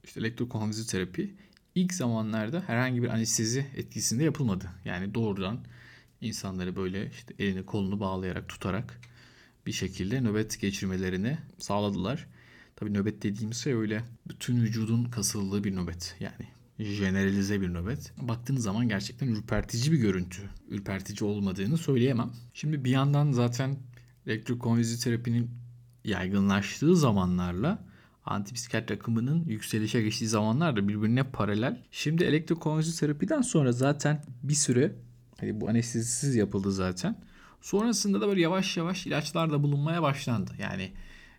işte 0.04 0.20
elektrokonvizif 0.20 0.88
terapi 0.88 1.35
ilk 1.75 1.94
zamanlarda 1.94 2.62
herhangi 2.66 3.02
bir 3.02 3.08
anestezi 3.08 3.66
etkisinde 3.76 4.25
yapılmadı. 4.25 4.70
Yani 4.85 5.14
doğrudan 5.14 5.58
insanları 6.20 6.76
böyle 6.76 7.11
işte 7.11 7.35
elini 7.38 7.66
kolunu 7.66 8.00
bağlayarak 8.00 8.49
tutarak 8.49 9.00
bir 9.66 9.73
şekilde 9.73 10.20
nöbet 10.20 10.61
geçirmelerini 10.61 11.38
sağladılar. 11.58 12.26
Tabii 12.76 12.94
nöbet 12.94 13.23
dediğimiz 13.23 13.56
şey 13.56 13.73
öyle 13.73 14.04
bütün 14.28 14.62
vücudun 14.62 15.04
kasıldığı 15.04 15.64
bir 15.64 15.76
nöbet. 15.76 16.16
Yani 16.20 16.49
generalize 16.78 17.61
bir 17.61 17.75
nöbet. 17.75 18.12
Baktığınız 18.16 18.62
zaman 18.62 18.88
gerçekten 18.88 19.28
ürpertici 19.28 19.92
bir 19.92 19.99
görüntü. 19.99 20.42
Ürpertici 20.68 21.30
olmadığını 21.30 21.78
söyleyemem. 21.78 22.30
Şimdi 22.54 22.85
bir 22.85 22.90
yandan 22.90 23.32
zaten 23.32 23.76
elektrokonvizif 24.26 25.04
terapinin 25.04 25.50
yaygınlaştığı 26.04 26.96
zamanlarla 26.96 27.87
antipsikiyatri 28.25 28.94
akımının 28.94 29.44
yükselişe 29.44 30.02
geçtiği 30.02 30.26
zamanlar 30.26 30.76
da 30.76 30.88
birbirine 30.88 31.23
paralel. 31.23 31.82
Şimdi 31.90 32.25
elektrokonvizif 32.25 33.00
terapiden 33.00 33.42
sonra 33.42 33.73
zaten 33.73 34.25
bir 34.42 34.54
süre 34.54 34.92
hani 35.40 35.61
bu 35.61 35.68
anestezisiz 35.68 36.35
yapıldı 36.35 36.73
zaten. 36.73 37.16
Sonrasında 37.60 38.20
da 38.20 38.28
böyle 38.28 38.40
yavaş 38.40 38.76
yavaş 38.76 39.06
ilaçlar 39.06 39.50
da 39.50 39.62
bulunmaya 39.62 40.02
başlandı. 40.02 40.52
Yani 40.58 40.92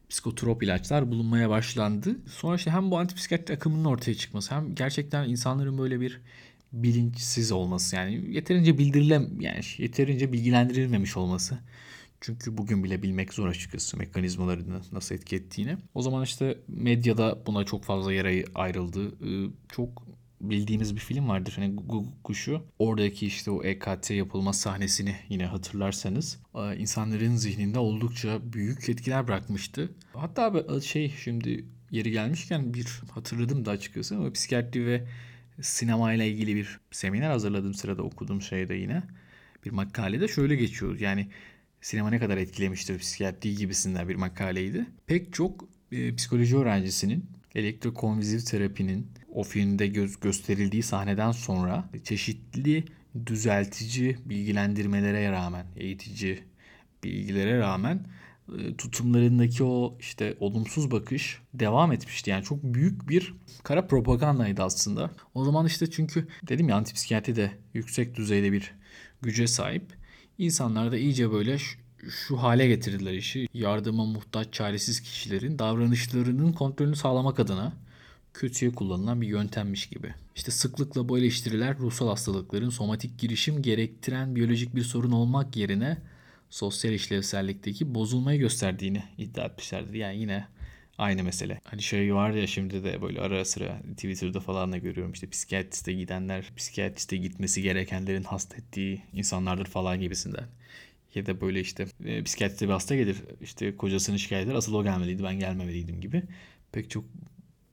psikotrop 0.10 0.64
ilaçlar 0.64 1.12
bulunmaya 1.12 1.50
başlandı. 1.50 2.16
Sonra 2.28 2.56
işte 2.56 2.72
hem 2.72 2.92
bu 2.92 3.00
antipsikiyatri 3.00 3.54
akımının 3.54 3.86
ortaya 3.86 4.16
çıkması 4.16 4.56
hem 4.56 4.76
gerçekten 4.76 5.30
insanların 5.30 5.78
böyle 5.78 6.02
bir 6.02 6.22
bilinçsiz 6.74 7.52
olması 7.52 7.96
yani 7.96 8.36
yeterince 8.36 8.78
bildirilem 8.78 9.42
yani 9.42 9.62
yeterince 9.78 10.34
bilgilendirilmemiş 10.34 11.18
olması. 11.18 11.60
Çünkü 12.22 12.58
bugün 12.58 12.84
bile 12.84 13.04
bilmek 13.04 13.34
zor 13.34 13.48
açıkçası 13.48 13.98
mekanizmalarını 13.98 14.82
nasıl 14.92 15.16
etki 15.16 15.36
ettiğini. 15.36 15.78
O 15.94 16.02
zaman 16.02 16.24
işte 16.24 16.58
medyada 16.68 17.40
buna 17.46 17.64
çok 17.64 17.84
fazla 17.84 18.14
yer 18.14 18.46
ayrıldı. 18.56 19.12
Çok 19.72 20.04
bildiğimiz 20.42 20.96
bir 20.96 21.00
film 21.00 21.28
vardır. 21.28 21.54
Hani 21.56 21.76
Kuşu. 22.24 22.62
Oradaki 22.80 23.28
işte 23.28 23.52
o 23.52 23.64
EKT 23.64 24.12
yapılma 24.12 24.54
sahnesini 24.54 25.16
yine 25.30 25.46
hatırlarsanız 25.46 26.40
e, 26.56 26.78
insanların 26.78 27.36
zihninde 27.36 27.80
oldukça 27.80 28.54
büyük 28.54 28.90
etkiler 28.90 29.28
bırakmıştı. 29.28 29.92
Hatta 30.14 30.82
şey 30.82 31.14
şimdi 31.24 31.66
yeri 31.92 32.12
gelmişken 32.12 32.74
bir 32.74 33.02
hatırladım 33.12 33.66
da 33.66 33.72
açıkçası 33.72 34.16
ama 34.16 34.32
psikiyatri 34.32 34.86
ve 34.86 35.08
sinema 35.62 36.14
ile 36.14 36.30
ilgili 36.30 36.56
bir 36.56 36.80
seminer 36.92 37.30
hazırladığım 37.30 37.74
sırada 37.74 38.04
okuduğum 38.04 38.42
şeyde 38.42 38.76
yine 38.76 39.04
bir 39.66 39.72
makalede 39.72 40.28
şöyle 40.28 40.56
geçiyor. 40.56 41.00
Yani 41.00 41.28
sinema 41.82 42.10
ne 42.10 42.20
kadar 42.20 42.38
etkilemiştir 42.38 43.00
psikiyatri 43.00 43.56
gibisinden 43.56 44.10
bir 44.10 44.16
makaleydi. 44.16 44.86
Pek 45.08 45.34
çok 45.34 45.70
e, 45.92 46.16
psikoloji 46.16 46.58
öğrencisinin 46.58 47.26
elektrokonvizif 47.56 48.48
terapinin 48.48 49.08
o 49.38 49.44
filmde 49.44 49.88
göz 49.88 50.20
gösterildiği 50.20 50.84
sahneden 50.84 51.32
sonra 51.32 51.90
çeşitli 52.04 52.86
düzeltici 53.26 54.18
bilgilendirmelere 54.26 55.32
rağmen, 55.32 55.66
eğitici 55.76 56.44
bilgilere 57.04 57.60
rağmen 57.60 58.08
e, 58.58 58.76
tutumlarındaki 58.78 59.64
o 59.64 59.98
işte 60.00 60.38
olumsuz 60.40 60.92
bakış 60.92 61.42
devam 61.54 61.92
etmişti. 61.92 62.30
Yani 62.30 62.44
çok 62.44 62.64
büyük 62.64 63.10
bir 63.10 63.34
kara 63.64 63.88
propagandaydı 63.88 64.64
aslında. 64.64 65.12
O 65.34 65.46
zaman 65.46 65.66
işte 65.66 65.90
çünkü 65.92 66.28
dedim 66.48 66.70
ya 66.70 66.76
antipsikiyatri 66.76 67.36
de 67.36 67.52
yüksek 67.74 68.16
düzeyde 68.16 68.52
bir 68.52 68.74
güce 69.22 69.48
sahip. 69.48 69.84
İnsanlar 70.38 70.92
da 70.92 70.98
iyice 70.98 71.32
böyle 71.32 71.58
şu, 71.58 71.78
şu 72.10 72.38
hale 72.38 72.68
getirdiler 72.68 73.14
işi. 73.14 73.48
Yardıma 73.54 74.06
muhtaç 74.06 74.54
çaresiz 74.54 75.02
kişilerin 75.02 75.60
davranışlarının 75.60 76.54
kontrolünü 76.54 76.96
sağlamak 76.96 77.40
adına 77.40 77.87
kötüye 78.38 78.72
kullanılan 78.72 79.22
bir 79.22 79.28
yöntemmiş 79.28 79.90
gibi. 79.90 80.14
İşte 80.36 80.52
sıklıkla 80.52 81.10
bu 81.10 81.18
eleştiriler 81.18 81.78
ruhsal 81.78 82.08
hastalıkların 82.08 82.70
somatik 82.70 83.20
girişim 83.20 83.62
gerektiren 83.62 84.36
biyolojik 84.36 84.76
bir 84.76 84.82
sorun 84.82 85.12
olmak 85.12 85.56
yerine 85.56 85.98
sosyal 86.50 86.94
işlevsellikteki 86.94 87.96
bozulmayı 87.96 88.40
gösterdiğini 88.40 89.04
iddia 89.18 89.46
etmişlerdir. 89.46 89.94
Yani 89.94 90.18
yine 90.18 90.48
aynı 90.98 91.24
mesele. 91.24 91.62
Hani 91.64 91.82
şey 91.82 92.16
var 92.16 92.32
ya 92.32 92.48
şimdi 92.48 92.84
de 92.84 93.02
böyle 93.02 93.22
ara 93.22 93.46
sıra 93.46 93.82
Twitter'da 93.96 94.40
falan 94.40 94.72
da 94.72 94.78
görüyorum 94.78 95.14
işte 95.14 95.30
psikiyatriste 95.30 95.94
gidenler 95.94 96.52
psikiyatriste 96.58 97.18
gitmesi 97.18 97.62
gerekenlerin 97.62 98.24
hasta 98.24 98.58
ettiği 98.58 99.02
insanlardır 99.14 99.66
falan 99.66 100.00
gibisinden. 100.00 100.46
Ya 101.16 101.26
da 101.26 101.42
böyle 101.42 101.60
işte 101.60 101.88
e, 102.06 102.24
psikiyatriste 102.24 102.66
bir 102.66 102.72
hasta 102.74 102.96
gelir 102.96 103.18
işte 103.42 103.76
kocasını 103.78 104.20
şikayet 104.20 104.48
eder 104.48 104.56
asıl 104.56 104.74
o 104.74 104.84
gelmeliydi 104.84 105.24
ben 105.24 105.40
gelmemeliydim 105.40 106.02
gibi. 106.02 106.24
Pek 106.72 106.90
çok 106.90 107.04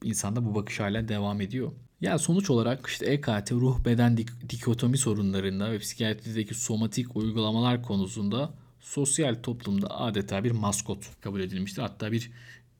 insanda 0.05 0.45
bu 0.45 0.55
bakış 0.55 0.81
hala 0.81 1.09
devam 1.09 1.41
ediyor. 1.41 1.73
Yani 2.01 2.19
sonuç 2.19 2.51
olarak 2.51 2.87
işte 2.87 3.07
EKT 3.07 3.53
ruh 3.53 3.85
beden 3.85 4.17
dik- 4.17 4.51
dikotomi 4.51 4.99
sorunlarında 4.99 5.73
ve 5.73 5.79
psikiyatrideki 5.79 6.55
somatik 6.55 7.17
uygulamalar 7.17 7.83
konusunda 7.83 8.55
sosyal 8.81 9.35
toplumda 9.43 10.01
adeta 10.01 10.45
bir 10.45 10.51
maskot 10.51 11.21
kabul 11.21 11.41
edilmiştir. 11.41 11.83
Hatta 11.83 12.13
bir 12.13 12.31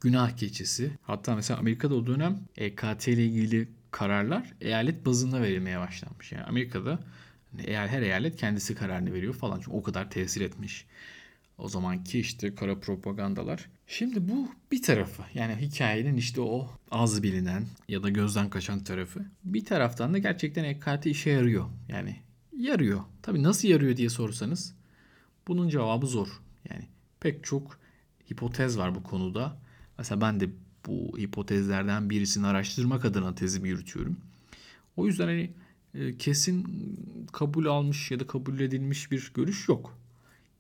günah 0.01 0.37
keçisi. 0.37 0.91
Hatta 1.03 1.35
mesela 1.35 1.61
Amerika'da 1.61 1.95
o 1.95 2.07
dönem 2.07 2.41
EKT 2.57 3.09
ile 3.09 3.27
ilgili 3.27 3.69
kararlar 3.91 4.53
eyalet 4.61 5.07
bazında 5.07 5.43
verilmeye 5.43 5.79
başlanmış. 5.81 6.33
Yani 6.33 6.45
Amerika'da 6.45 6.99
Eğer 7.59 7.89
her 7.89 8.03
eyalet 8.03 8.37
kendisi 8.37 8.75
kararını 8.75 9.13
veriyor 9.13 9.35
falan. 9.35 9.61
Çünkü 9.61 9.71
o 9.71 9.83
kadar 9.83 10.11
tesir 10.11 10.41
etmiş. 10.41 10.87
O 11.59 11.69
zamanki 11.69 12.21
işte 12.21 12.55
kara 12.55 12.81
propagandalar. 12.81 13.69
Şimdi 13.87 14.29
bu 14.29 14.49
bir 14.73 14.83
tarafı. 14.83 15.23
Yani 15.35 15.57
hikayenin 15.57 16.17
işte 16.17 16.41
o 16.41 16.71
az 16.91 17.23
bilinen 17.23 17.67
ya 17.89 18.03
da 18.03 18.09
gözden 18.09 18.51
kaçan 18.51 18.85
tarafı. 18.85 19.25
Bir 19.45 19.65
taraftan 19.65 20.15
da 20.15 20.19
gerçekten 20.19 20.65
EKT 20.65 21.07
işe 21.07 21.31
yarıyor. 21.31 21.65
Yani 21.89 22.17
yarıyor. 22.59 23.01
Tabii 23.23 23.43
nasıl 23.43 23.69
yarıyor 23.69 23.97
diye 23.97 24.09
sorsanız 24.09 24.75
bunun 25.49 25.69
cevabı 25.69 26.07
zor. 26.07 26.29
Yani 26.71 26.89
pek 27.21 27.45
çok 27.45 27.79
hipotez 28.31 28.79
var 28.79 28.95
bu 28.95 29.03
konuda. 29.03 29.57
Mesela 29.99 30.21
ben 30.21 30.41
de 30.41 30.49
bu 30.87 31.19
hipotezlerden 31.19 32.11
birisini 32.11 32.47
araştırmak 32.47 33.05
adına 33.05 33.35
tezimi 33.35 33.69
yürütüyorum. 33.69 34.17
O 34.97 35.07
yüzden 35.07 35.27
hani 35.27 35.51
e, 35.95 36.17
kesin 36.17 36.67
kabul 37.33 37.67
almış 37.67 38.11
ya 38.11 38.21
da 38.21 38.27
kabul 38.27 38.61
edilmiş 38.61 39.11
bir 39.11 39.33
görüş 39.35 39.69
yok. 39.69 39.99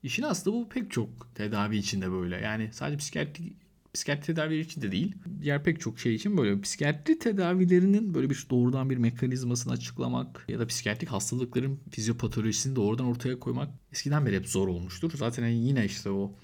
İşin 0.04 0.23
aslı 0.23 0.52
bu 0.52 0.68
pek 0.68 0.90
çok 0.90 1.34
tedavi 1.34 1.76
içinde 1.76 2.12
böyle. 2.12 2.37
Yani 2.37 2.68
sadece 2.73 2.96
psikiyatri 2.96 3.52
psikiyatri 3.94 4.26
tedavileri 4.26 4.61
için 4.61 4.82
de 4.82 4.92
değil. 4.92 5.14
Diğer 5.42 5.62
pek 5.64 5.80
çok 5.80 5.99
şey 5.99 6.14
için 6.14 6.37
böyle 6.37 6.61
psikiyatri 6.61 7.18
tedavilerinin 7.18 8.14
böyle 8.14 8.30
bir 8.30 8.46
doğrudan 8.50 8.90
bir 8.90 8.96
mekanizmasını 8.96 9.73
açıklamak 9.73 10.44
ya 10.49 10.58
da 10.58 10.66
psikiyatrik 10.66 11.08
hastalıkların 11.08 11.80
fizyopatolojisini 11.90 12.76
doğrudan 12.76 13.06
ortaya 13.06 13.38
koymak 13.38 13.68
eskiden 13.92 14.26
beri 14.26 14.37
hep 14.37 14.49
zor 14.49 14.68
olmuştur. 14.68 15.12
Zaten 15.14 15.49
yine 15.49 15.84
işte 15.84 16.11
o 16.11 16.34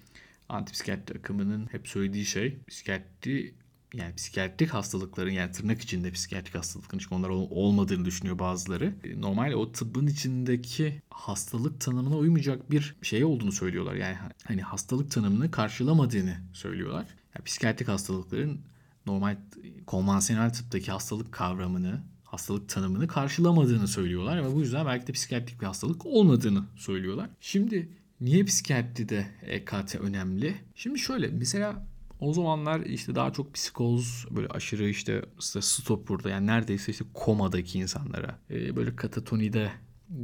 antipsikiyatri 0.48 1.18
akımının 1.18 1.66
hep 1.72 1.88
söylediği 1.88 2.24
şey 2.24 2.58
psikiyatri 2.68 3.54
yani 3.94 4.14
psikiyatrik 4.14 4.70
hastalıkların 4.70 5.30
yani 5.30 5.52
tırnak 5.52 5.80
içinde 5.80 6.10
psikiyatrik 6.10 6.54
hastalıkların 6.54 6.98
çünkü 6.98 7.14
onlar 7.14 7.28
olmadığını 7.28 8.04
düşünüyor 8.04 8.38
bazıları. 8.38 8.94
E, 9.04 9.20
normal 9.20 9.52
o 9.52 9.72
tıbbın 9.72 10.06
içindeki 10.06 11.02
hastalık 11.10 11.80
tanımına 11.80 12.16
uymayacak 12.16 12.70
bir 12.70 12.96
şey 13.02 13.24
olduğunu 13.24 13.52
söylüyorlar. 13.52 13.94
Yani 13.94 14.16
hani 14.44 14.62
hastalık 14.62 15.10
tanımını 15.10 15.50
karşılamadığını 15.50 16.36
söylüyorlar. 16.52 17.06
Yani 17.34 17.44
psikiyatrik 17.44 17.88
hastalıkların 17.88 18.60
normal 19.06 19.36
konvansiyonel 19.86 20.52
tıptaki 20.52 20.92
hastalık 20.92 21.32
kavramını, 21.32 22.00
hastalık 22.24 22.68
tanımını 22.68 23.08
karşılamadığını 23.08 23.88
söylüyorlar 23.88 24.44
ve 24.44 24.54
bu 24.54 24.60
yüzden 24.60 24.86
belki 24.86 25.06
de 25.06 25.12
psikiyatrik 25.12 25.60
bir 25.60 25.66
hastalık 25.66 26.06
olmadığını 26.06 26.64
söylüyorlar. 26.76 27.30
Şimdi 27.40 27.88
niye 28.20 28.44
psikiyatride 28.44 29.26
EKT 29.42 29.94
önemli? 29.94 30.56
Şimdi 30.74 30.98
şöyle 30.98 31.28
mesela 31.28 31.86
o 32.20 32.32
zamanlar 32.32 32.80
işte 32.80 33.14
daha 33.14 33.32
çok 33.32 33.54
psikoz 33.54 34.26
böyle 34.30 34.48
aşırı 34.48 34.88
işte, 34.88 35.22
işte 35.38 35.62
stop 35.62 36.08
burada 36.08 36.30
yani 36.30 36.46
neredeyse 36.46 36.92
işte 36.92 37.04
komadaki 37.14 37.78
insanlara 37.78 38.38
e, 38.50 38.76
böyle 38.76 38.96
katatonide 38.96 39.70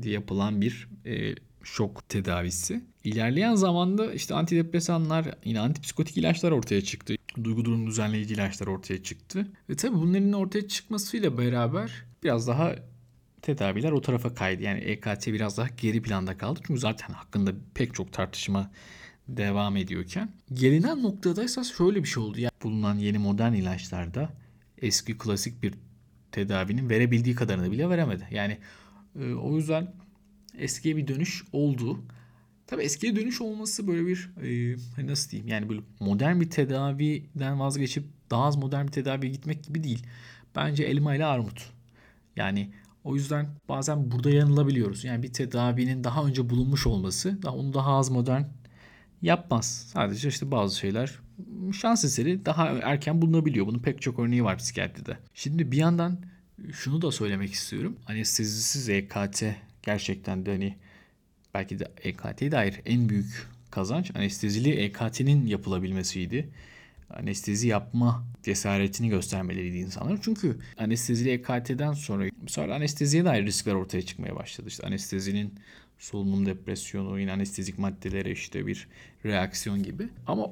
yapılan 0.05 0.61
bir 0.61 0.89
e, 1.07 1.35
şok 1.63 2.09
tedavisi. 2.09 2.85
İlerleyen 3.05 3.55
zamanda 3.55 4.13
işte 4.13 4.35
antidepresanlar 4.35 5.35
yine 5.45 5.61
antipsikotik 5.61 6.17
ilaçlar 6.17 6.51
ortaya 6.51 6.81
çıktı. 6.81 7.15
Duygu 7.45 7.65
durum 7.65 7.87
düzenleyici 7.87 8.35
ilaçlar 8.35 8.67
ortaya 8.67 9.03
çıktı. 9.03 9.47
Ve 9.71 9.77
tabii 9.77 9.97
bunların 9.97 10.33
ortaya 10.33 10.69
çıkmasıyla 10.69 11.39
beraber 11.39 11.93
biraz 12.23 12.49
daha 12.49 12.75
tedaviler 13.43 13.93
o 13.93 14.01
tarafa 14.01 14.35
kaydı. 14.35 14.63
Yani 14.63 14.81
EKT 14.81 15.27
biraz 15.27 15.59
daha 15.59 15.69
geri 15.77 16.03
planda 16.03 16.39
kaldı. 16.39 16.61
Çünkü 16.67 16.81
zaten 16.81 17.15
hakkında 17.15 17.53
pek 17.75 17.95
çok 17.95 18.13
tartışma 18.13 18.71
devam 19.29 19.77
ediyorken 19.77 20.33
gelinen 20.55 21.03
noktada 21.03 21.45
esas 21.45 21.73
şöyle 21.73 22.03
bir 22.03 22.09
şey 22.09 22.23
oldu. 22.23 22.41
Yani 22.41 22.53
bulunan 22.63 22.99
yeni 22.99 23.19
modern 23.19 23.53
ilaçlarda 23.53 24.31
eski 24.79 25.19
klasik 25.19 25.63
bir 25.63 25.75
tedavinin 26.33 26.91
verebildiği 26.91 27.35
kadarını 27.35 27.73
bile 27.73 27.89
veremedi. 27.89 28.29
Yani 28.31 28.59
e, 29.21 29.33
o 29.35 29.57
yüzden 29.57 29.93
eskiye 30.59 30.97
bir 30.97 31.09
dönüş 31.09 31.45
oldu. 31.53 32.05
Tabi 32.67 32.83
eskiye 32.83 33.17
dönüş 33.17 33.41
olması 33.41 33.87
böyle 33.87 34.07
bir 34.07 34.31
e, 34.43 34.77
hani 34.97 35.07
nasıl 35.07 35.31
diyeyim 35.31 35.49
yani 35.49 35.69
böyle 35.69 35.81
modern 36.01 36.41
bir 36.41 36.51
tedaviden 36.51 37.61
vazgeçip 37.61 38.05
daha 38.31 38.45
az 38.45 38.57
modern 38.57 38.87
bir 38.87 38.93
tedaviye 38.93 39.33
gitmek 39.33 39.65
gibi 39.65 39.85
değil. 39.85 40.07
Bence 40.57 40.85
elma 40.85 41.15
ile 41.15 41.25
armut. 41.25 41.71
Yani 42.37 42.71
o 43.05 43.15
yüzden 43.15 43.49
bazen 43.69 44.11
burada 44.11 44.31
yanılabiliyoruz. 44.31 45.05
Yani 45.05 45.23
bir 45.23 45.33
tedavinin 45.33 46.05
daha 46.05 46.25
önce 46.25 46.51
bulunmuş 46.51 46.87
olması 46.87 47.43
daha 47.43 47.55
onu 47.55 47.75
daha 47.75 47.97
az 47.97 48.11
modern 48.11 48.43
yapmaz. 49.27 49.87
Sadece 49.93 50.29
işte 50.29 50.51
bazı 50.51 50.79
şeyler 50.79 51.19
şans 51.81 52.05
eseri 52.05 52.45
daha 52.45 52.69
erken 52.69 53.23
bulunabiliyor. 53.23 53.67
Bunun 53.67 53.79
pek 53.79 54.03
çok 54.03 54.19
örneği 54.19 54.45
var 54.45 54.59
psikiyatride. 54.59 55.19
Şimdi 55.35 55.73
bir 55.73 55.77
yandan 55.77 56.19
şunu 56.73 57.03
da 57.03 57.13
söylemek 57.13 57.53
istiyorum. 57.53 57.97
Anestezisiz 58.07 58.89
EKT 58.89 59.45
gerçekten 59.83 60.47
de 60.47 60.51
hani 60.53 60.77
belki 61.55 61.79
de 61.79 61.93
EKT'ye 62.03 62.53
dair 62.53 62.81
en 62.87 63.09
büyük 63.09 63.49
kazanç 63.71 64.17
anestezili 64.17 64.71
EKT'nin 64.71 65.47
yapılabilmesiydi. 65.47 66.51
Anestezi 67.11 67.69
yapma 67.69 68.25
cesaretini 68.43 69.09
göstermeleriydi 69.09 69.77
insanlar. 69.77 70.19
Çünkü 70.23 70.59
anestezili 70.79 71.31
EKT'den 71.31 71.93
sonra 71.93 72.25
sonra 72.47 72.75
anesteziye 72.75 73.25
dair 73.25 73.47
riskler 73.47 73.75
ortaya 73.75 74.03
çıkmaya 74.03 74.37
başladı. 74.37 74.69
İşte 74.69 74.87
anestezinin 74.87 75.55
solunum 75.99 76.47
depresyonu, 76.47 77.21
yine 77.21 77.33
anestezik 77.33 77.79
maddelere 77.79 78.31
işte 78.31 78.67
bir 78.67 78.89
reaksiyon 79.25 79.83
gibi. 79.83 80.09
Ama 80.27 80.47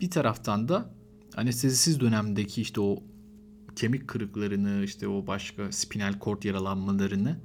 bir 0.00 0.10
taraftan 0.10 0.68
da 0.68 0.90
anestezisiz 1.36 2.00
dönemdeki 2.00 2.62
işte 2.62 2.80
o 2.80 3.02
kemik 3.76 4.08
kırıklarını, 4.08 4.84
işte 4.84 5.08
o 5.08 5.26
başka 5.26 5.72
spinal 5.72 6.18
kort 6.18 6.44
yaralanmalarını 6.44 7.40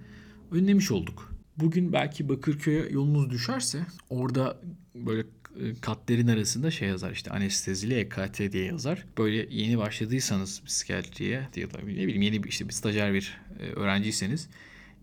önlemiş 0.52 0.92
olduk. 0.92 1.34
Bugün 1.58 1.94
belki 1.94 2.30
Bakırköy'e 2.30 2.90
yolunuz 2.90 3.30
düşerse 3.30 3.86
orada 4.10 4.62
böyle 4.96 5.22
e, 5.60 5.74
katlerin 5.82 6.28
arasında 6.28 6.72
şey 6.72 6.88
yazar 6.88 7.12
işte 7.12 7.32
anestezili 7.32 7.94
EKT 7.94 8.40
diye 8.52 8.66
yazar. 8.66 9.06
Böyle 9.18 9.48
yeni 9.50 9.78
başladıysanız 9.78 10.64
psikiyatriye 10.64 11.48
ya 11.56 11.74
da 11.74 11.78
ne 11.78 11.88
bileyim 11.88 12.22
yeni 12.22 12.44
bir 12.44 12.50
işte 12.50 12.68
bir 12.68 12.74
stajyer 12.74 13.14
bir 13.14 13.38
e, 13.60 13.64
öğrenciyseniz 13.64 14.50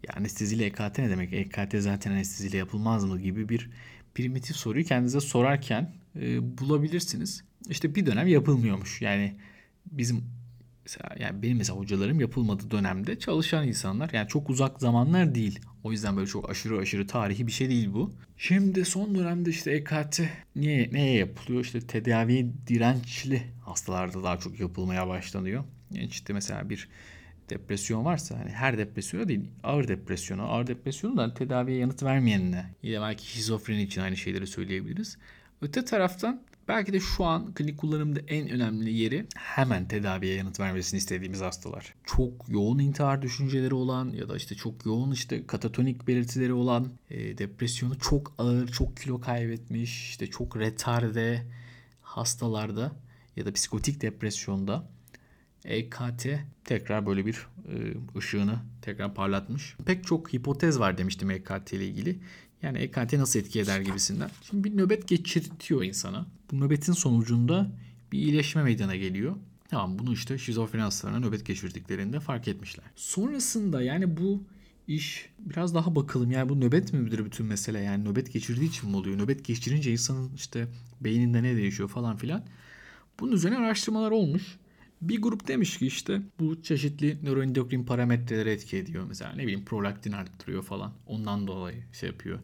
ya 0.09 0.15
anesteziyle 0.17 0.65
EKT 0.65 0.99
ne 0.99 1.11
demek? 1.11 1.33
EKT 1.33 1.75
zaten 1.79 2.13
anesteziyle 2.13 2.57
yapılmaz 2.57 3.05
mı 3.05 3.21
gibi 3.21 3.49
bir 3.49 3.71
primitif 4.15 4.57
soruyu 4.57 4.85
kendinize 4.85 5.21
sorarken 5.21 5.95
e, 6.21 6.59
bulabilirsiniz. 6.59 7.45
İşte 7.69 7.95
bir 7.95 8.07
dönem 8.07 8.27
yapılmıyormuş. 8.29 9.03
Yani 9.03 9.37
bizim 9.87 10.25
mesela 10.85 11.17
yani 11.19 11.43
benim 11.43 11.57
mesela 11.57 11.79
hocalarım 11.79 12.21
yapılmadığı 12.21 12.71
dönemde 12.71 13.19
çalışan 13.19 13.69
insanlar 13.69 14.11
yani 14.13 14.29
çok 14.29 14.51
uzak 14.51 14.81
zamanlar 14.81 15.35
değil. 15.35 15.61
O 15.85 15.93
yüzden 15.93 16.17
böyle 16.17 16.27
çok 16.27 16.51
aşırı 16.51 16.79
aşırı 16.79 17.07
tarihi 17.07 17.47
bir 17.47 17.53
şey 17.53 17.69
değil 17.69 17.93
bu. 17.93 18.15
Şimdi 18.37 18.85
son 18.85 19.15
dönemde 19.15 19.51
işte 19.51 19.71
EKT 19.71 20.21
niye 20.57 20.89
neye 20.93 21.17
yapılıyor? 21.17 21.65
İşte 21.65 21.81
tedavi 21.81 22.53
dirençli 22.67 23.43
hastalarda 23.65 24.23
daha 24.23 24.39
çok 24.39 24.61
yapılmaya 24.61 25.09
başlanıyor. 25.09 25.65
Yani 25.91 26.07
işte 26.07 26.33
mesela 26.33 26.71
bir 26.71 26.89
depresyon 27.51 28.05
varsa 28.05 28.39
hani 28.39 28.51
her 28.51 28.79
depresyona 28.79 29.29
değil 29.29 29.45
ağır 29.63 29.89
depresyona 29.89 30.43
ağır 30.43 30.67
depresyonu 30.67 31.17
da 31.17 31.35
tedaviye 31.35 31.79
yanıt 31.79 32.03
vermeyenine 32.03 32.75
yine 32.83 33.01
belki 33.01 33.27
şizofreni 33.27 33.83
için 33.83 34.01
aynı 34.01 34.17
şeyleri 34.17 34.47
söyleyebiliriz. 34.47 35.19
Öte 35.63 35.85
taraftan 35.85 36.43
belki 36.69 36.93
de 36.93 37.01
şu 37.01 37.25
an 37.25 37.55
klinik 37.55 37.79
kullanımda 37.79 38.21
en 38.29 38.49
önemli 38.49 38.93
yeri 38.93 39.27
hemen 39.37 39.89
tedaviye 39.89 40.35
yanıt 40.35 40.61
vermesini 40.61 40.99
istediğimiz 40.99 41.41
hastalar. 41.41 41.95
Çok 42.05 42.49
yoğun 42.49 42.79
intihar 42.79 43.23
düşünceleri 43.23 43.75
olan 43.75 44.09
ya 44.09 44.29
da 44.29 44.37
işte 44.37 44.55
çok 44.55 44.87
yoğun 44.87 45.11
işte 45.11 45.47
katatonik 45.47 46.09
belirtileri 46.09 46.53
olan 46.53 46.89
e, 47.11 47.39
depresyonu 47.39 47.99
çok 47.99 48.35
ağır, 48.39 48.69
çok 48.69 48.97
kilo 48.97 49.21
kaybetmiş, 49.21 50.09
işte 50.09 50.27
çok 50.27 50.57
retarde 50.57 51.43
hastalarda 52.03 52.93
ya 53.37 53.47
da 53.47 53.53
psikotik 53.53 54.01
depresyonda 54.01 54.89
EKT 55.67 56.27
tekrar 56.65 57.07
böyle 57.07 57.27
bir 57.27 57.47
e, 57.69 57.75
ışığını 58.19 58.59
tekrar 58.83 59.15
parlatmış. 59.15 59.77
Pek 59.87 60.07
çok 60.07 60.33
hipotez 60.33 60.81
var 60.81 60.99
demiştim 60.99 61.31
EKT 61.31 61.73
ile 61.73 61.87
ilgili. 61.87 62.19
Yani 62.63 62.79
EKT 62.79 63.13
nasıl 63.13 63.41
etki 63.41 63.61
eder 63.61 63.81
gibisinden. 63.81 64.31
Şimdi 64.43 64.65
bir 64.65 64.77
nöbet 64.77 65.09
geçirtiyor 65.09 65.83
insana. 65.83 66.27
Bu 66.53 66.61
nöbetin 66.61 66.93
sonucunda 66.93 67.73
bir 68.13 68.19
iyileşme 68.19 68.63
meydana 68.63 68.97
geliyor. 68.97 69.37
Tamam 69.69 69.99
bunu 69.99 70.13
işte 70.13 70.39
şizofreni 70.39 70.83
hastalarına 70.83 71.27
nöbet 71.27 71.47
geçirdiklerinde 71.47 72.21
fark 72.21 72.49
etmişler. 72.49 72.85
Sonrasında 72.97 73.83
yani 73.83 74.17
bu 74.17 74.43
iş 74.89 75.29
biraz 75.39 75.75
daha 75.75 75.97
bakalım. 75.97 76.31
Yani 76.31 76.49
bu 76.49 76.61
nöbet 76.61 76.93
midir 76.93 77.25
bütün 77.25 77.47
mesele? 77.47 77.81
Yani 77.81 78.05
nöbet 78.05 78.33
geçirdiği 78.33 78.69
için 78.69 78.91
mi 78.91 78.97
oluyor? 78.97 79.19
Nöbet 79.19 79.45
geçirince 79.45 79.93
insanın 79.93 80.35
işte 80.35 80.69
beyninde 81.01 81.43
ne 81.43 81.57
değişiyor 81.57 81.89
falan 81.89 82.17
filan. 82.17 82.45
Bunun 83.21 83.33
üzerine 83.33 83.59
araştırmalar 83.59 84.11
olmuş. 84.11 84.59
Bir 85.09 85.23
grup 85.23 85.49
demiş 85.49 85.79
ki 85.79 85.87
işte 85.87 86.23
bu 86.41 86.63
çeşitli 86.63 87.19
nöroendokrin 87.23 87.85
parametreleri 87.85 88.51
etki 88.51 88.77
ediyor. 88.77 89.05
Mesela 89.09 89.33
ne 89.33 89.43
bileyim 89.43 89.65
prolaktin 89.65 90.13
arttırıyor 90.13 90.63
falan. 90.63 90.93
Ondan 91.07 91.47
dolayı 91.47 91.85
şey 91.93 92.09
yapıyor. 92.09 92.39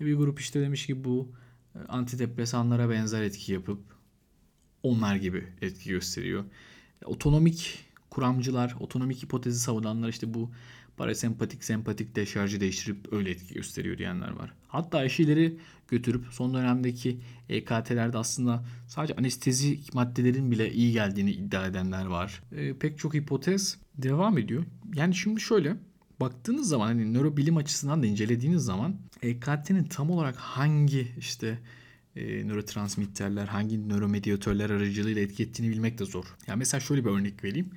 E, 0.00 0.06
bir 0.06 0.14
grup 0.14 0.40
işte 0.40 0.60
demiş 0.60 0.86
ki 0.86 1.04
bu 1.04 1.32
e, 1.74 1.78
antidepresanlara 1.78 2.90
benzer 2.90 3.22
etki 3.22 3.52
yapıp 3.52 3.80
onlar 4.82 5.16
gibi 5.16 5.46
etki 5.60 5.90
gösteriyor. 5.90 6.44
Otonomik 7.04 7.84
kuramcılar, 8.10 8.76
otonomik 8.80 9.22
hipotezi 9.22 9.60
savunanlar 9.60 10.08
işte 10.08 10.34
bu 10.34 10.50
parasempatik 10.98 11.64
sempatik 11.64 12.16
deşarjı 12.16 12.60
değiştirip 12.60 13.12
öyle 13.12 13.30
etki 13.30 13.54
gösteriyor 13.54 13.98
diyenler 13.98 14.30
var. 14.30 14.52
Hatta 14.68 15.04
eşileri 15.04 15.58
götürüp 15.88 16.24
son 16.30 16.54
dönemdeki 16.54 17.20
EKT'lerde 17.48 18.18
aslında 18.18 18.64
sadece 18.88 19.14
anestezi 19.14 19.80
maddelerin 19.92 20.50
bile 20.50 20.72
iyi 20.72 20.92
geldiğini 20.92 21.30
iddia 21.30 21.66
edenler 21.66 22.06
var. 22.06 22.42
E, 22.52 22.74
pek 22.74 22.98
çok 22.98 23.14
hipotez 23.14 23.78
devam 23.94 24.38
ediyor. 24.38 24.64
Yani 24.94 25.14
şimdi 25.14 25.40
şöyle 25.40 25.76
baktığınız 26.20 26.68
zaman 26.68 26.86
hani 26.86 27.14
nörobilim 27.14 27.56
açısından 27.56 28.02
da 28.02 28.06
incelediğiniz 28.06 28.62
zaman 28.62 28.96
EKT'nin 29.22 29.84
tam 29.84 30.10
olarak 30.10 30.36
hangi 30.36 31.08
işte 31.18 31.58
e, 32.16 32.46
nörotransmitterler, 32.48 33.46
hangi 33.46 33.88
nöromediatörler 33.88 34.70
aracılığıyla 34.70 35.22
etki 35.22 35.42
ettiğini 35.42 35.70
bilmek 35.70 35.98
de 35.98 36.04
zor. 36.04 36.24
Yani 36.46 36.58
mesela 36.58 36.80
şöyle 36.80 37.04
bir 37.04 37.10
örnek 37.10 37.44
vereyim. 37.44 37.70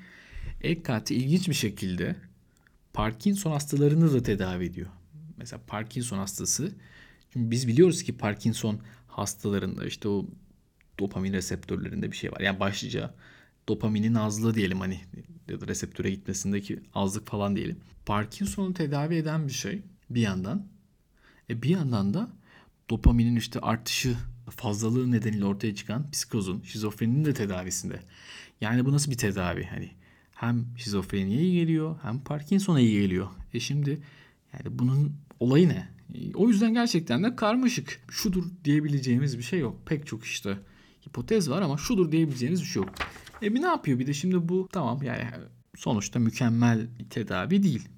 EKT 0.62 1.12
ilginç 1.12 1.50
bir 1.50 1.54
şekilde 1.54 2.16
Parkinson 2.94 3.52
hastalarını 3.52 4.14
da 4.14 4.24
tedavi 4.24 4.66
ediyor. 4.66 4.88
Mesela 5.38 5.62
Parkinson 5.68 6.18
hastası. 6.18 6.72
Şimdi 7.34 7.52
biz 7.52 7.68
biliyoruz 7.68 8.04
ki 8.04 8.18
Parkinson 8.18 8.80
hastalarında 9.08 9.86
işte 9.86 10.10
o 10.10 10.26
dopamin 11.00 11.34
reseptörlerinde 11.34 12.12
bir 12.12 12.18
şey 12.18 12.32
var. 12.32 12.40
Yani 12.40 12.60
başlıca 12.60 13.14
dopaminin 13.70 14.16
azlığı 14.16 14.56
diyelim 14.56 14.80
hani 14.80 15.02
ya 15.50 15.62
da 15.62 15.68
reseptöre 15.68 16.10
gitmesindeki 16.10 16.80
azlık 16.94 17.28
falan 17.28 17.56
diyelim. 17.56 17.78
Parkinson'u 18.06 18.74
tedavi 18.74 19.16
eden 19.16 19.48
bir 19.48 19.54
şey 19.54 19.82
bir 20.10 20.22
yandan. 20.22 20.68
E 21.50 21.62
bir 21.62 21.70
yandan 21.70 22.14
da 22.14 22.30
dopaminin 22.90 23.36
işte 23.36 23.60
artışı 23.60 24.18
fazlalığı 24.50 25.12
nedeniyle 25.12 25.46
ortaya 25.46 25.76
çıkan 25.76 26.12
psikozun, 26.12 26.62
şizofreninin 26.62 27.26
de 27.26 27.34
tedavisinde. 27.34 28.00
Yani 28.62 28.86
bu 28.86 28.92
nasıl 28.92 29.12
bir 29.12 29.18
tedavi? 29.18 29.64
Hani 29.66 29.92
hem 30.42 30.66
şizofreniye 30.78 31.42
iyi 31.42 31.54
geliyor 31.54 31.96
hem 32.02 32.20
Parkinson'a 32.20 32.80
iyi 32.80 33.02
geliyor. 33.02 33.28
E 33.54 33.60
şimdi 33.60 34.02
yani 34.54 34.80
bunun 34.80 35.14
olayı 35.40 35.70
ne? 35.70 35.90
E, 36.16 36.34
o 36.34 36.50
yüzden 36.50 36.74
gerçekten 36.74 37.24
de 37.24 37.36
karmaşık. 37.36 38.00
Şudur 38.12 38.44
diyebileceğimiz 38.64 39.38
bir 39.38 39.44
şey 39.44 39.60
yok. 39.60 39.86
Pek 39.86 40.08
çok 40.08 40.24
işte 40.24 40.58
hipotez 41.08 41.50
var 41.50 41.62
ama 41.62 41.78
şudur 41.78 42.12
diyebileceğimiz 42.12 42.62
bir 42.62 42.66
şey 42.66 42.84
yok. 42.84 42.94
E 43.44 43.56
bir 43.56 43.62
ne 43.62 43.66
yapıyor? 43.66 44.00
Bir 44.00 44.08
de 44.08 44.14
şimdi 44.14 44.50
bu 44.50 44.68
tamam 44.72 45.04
yani 45.04 45.24
sonuçta 45.76 46.20
mükemmel 46.20 46.88
tedavi 47.10 47.64
değil. 47.64 47.90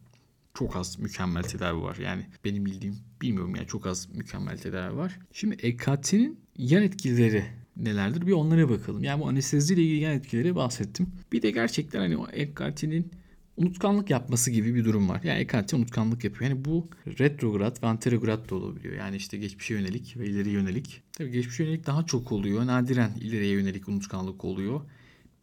Çok 0.54 0.76
az 0.76 1.00
mükemmel 1.00 1.44
tedavi 1.44 1.82
var. 1.82 1.96
Yani 1.96 2.26
benim 2.46 2.66
bildiğim 2.66 2.98
bilmiyorum 3.22 3.56
yani 3.56 3.68
çok 3.68 3.88
az 3.88 4.10
mükemmel 4.16 4.58
tedavi 4.58 4.98
var. 4.98 5.20
Şimdi 5.34 5.56
EKT'nin 5.56 6.40
yan 6.58 6.84
etkileri 6.84 7.46
nelerdir? 7.78 8.28
Bir 8.28 8.32
onlara 8.32 8.70
bakalım. 8.70 9.04
Yani 9.04 9.22
bu 9.22 9.28
anestezi 9.28 9.74
ile 9.74 9.84
ilgili 9.84 10.00
yan 10.00 10.14
etkileri 10.14 10.56
bahsettim. 10.56 11.08
Bir 11.32 11.42
de 11.42 11.52
gerçekten 11.52 12.00
hani 12.00 12.18
o 12.18 12.28
EKT'nin 12.28 13.12
unutkanlık 13.58 14.10
yapması 14.10 14.52
gibi 14.52 14.76
bir 14.76 14.86
durum 14.86 15.10
var. 15.10 15.22
Yani 15.24 15.40
EKT 15.40 15.74
unutkanlık 15.74 16.24
yapıyor. 16.24 16.52
Yani 16.52 16.66
bu 16.66 16.90
retrograd 17.20 17.84
ve 17.84 17.88
anterograd 17.88 18.50
da 18.50 18.56
olabiliyor. 18.56 18.96
Yani 18.96 19.16
işte 19.16 19.38
geçmişe 19.38 19.74
yönelik 19.74 20.18
ve 20.18 20.26
ileri 20.26 20.50
yönelik. 20.50 21.02
Tabii 21.14 21.32
geçmişe 21.32 21.64
yönelik 21.64 21.86
daha 21.86 22.06
çok 22.06 22.32
oluyor. 22.32 22.68
Nadiren 22.68 23.12
ileriye 23.22 23.54
yönelik 23.54 23.88
unutkanlık 23.88 24.46
oluyor. 24.46 24.82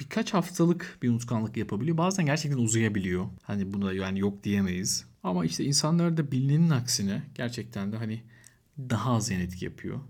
Birkaç 0.00 0.34
haftalık 0.34 0.98
bir 1.02 1.08
unutkanlık 1.08 1.56
yapabiliyor. 1.56 1.98
Bazen 1.98 2.26
gerçekten 2.26 2.58
uzayabiliyor. 2.58 3.26
Hani 3.42 3.72
buna 3.72 3.92
yani 3.92 4.18
yok 4.18 4.44
diyemeyiz. 4.44 5.06
Ama 5.22 5.44
işte 5.44 5.64
insanlarda 5.64 6.32
bilinenin 6.32 6.70
aksine 6.70 7.22
gerçekten 7.34 7.92
de 7.92 7.96
hani 7.96 8.22
daha 8.78 9.14
az 9.14 9.30
yan 9.30 9.40
etki 9.40 9.64
yapıyor. 9.64 10.00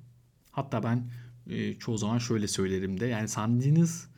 Hatta 0.50 0.82
ben 0.82 1.10
e, 1.46 1.74
çoğu 1.74 1.98
zaman 1.98 2.18
şöyle 2.18 2.48
söylerim 2.48 3.00
de 3.00 3.06
yani 3.06 3.28
sandığınız 3.28 4.08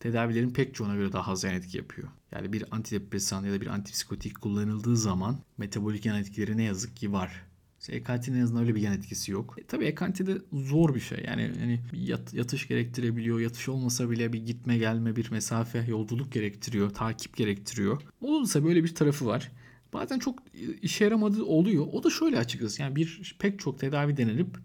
tedavilerin 0.00 0.50
pek 0.50 0.74
çoğuna 0.74 0.94
göre 0.94 1.12
daha 1.12 1.32
az 1.32 1.44
yan 1.44 1.54
etki 1.54 1.76
yapıyor. 1.76 2.08
Yani 2.32 2.52
bir 2.52 2.64
antidepresan 2.70 3.44
ya 3.44 3.52
da 3.52 3.60
bir 3.60 3.66
antipsikotik 3.66 4.40
kullanıldığı 4.40 4.96
zaman 4.96 5.38
metabolik 5.58 6.06
yan 6.06 6.18
etkileri 6.18 6.56
ne 6.56 6.62
yazık 6.62 6.96
ki 6.96 7.12
var. 7.12 7.44
İşte 7.80 7.96
EKT'nin 7.96 8.36
en 8.38 8.42
azından 8.42 8.62
öyle 8.62 8.74
bir 8.74 8.80
yan 8.80 8.94
etkisi 8.94 9.32
yok. 9.32 9.56
E, 9.58 9.66
tabii 9.66 9.84
EKT 9.84 10.26
de 10.26 10.38
zor 10.52 10.94
bir 10.94 11.00
şey. 11.00 11.24
Yani 11.26 11.52
hani 11.60 11.80
yat, 11.92 12.34
yatış 12.34 12.68
gerektirebiliyor. 12.68 13.40
Yatış 13.40 13.68
olmasa 13.68 14.10
bile 14.10 14.32
bir 14.32 14.46
gitme 14.46 14.78
gelme 14.78 15.16
bir 15.16 15.30
mesafe 15.30 15.84
yolculuk 15.88 16.32
gerektiriyor. 16.32 16.90
Takip 16.90 17.36
gerektiriyor. 17.36 18.02
Olursa 18.20 18.64
böyle 18.64 18.84
bir 18.84 18.94
tarafı 18.94 19.26
var. 19.26 19.52
Bazen 19.92 20.18
çok 20.18 20.42
işe 20.82 21.04
yaramadığı 21.04 21.44
oluyor. 21.44 21.86
O 21.92 22.02
da 22.02 22.10
şöyle 22.10 22.38
açıkçası. 22.38 22.82
Yani 22.82 22.96
bir 22.96 23.36
pek 23.38 23.58
çok 23.58 23.78
tedavi 23.78 24.16
denenip 24.16 24.58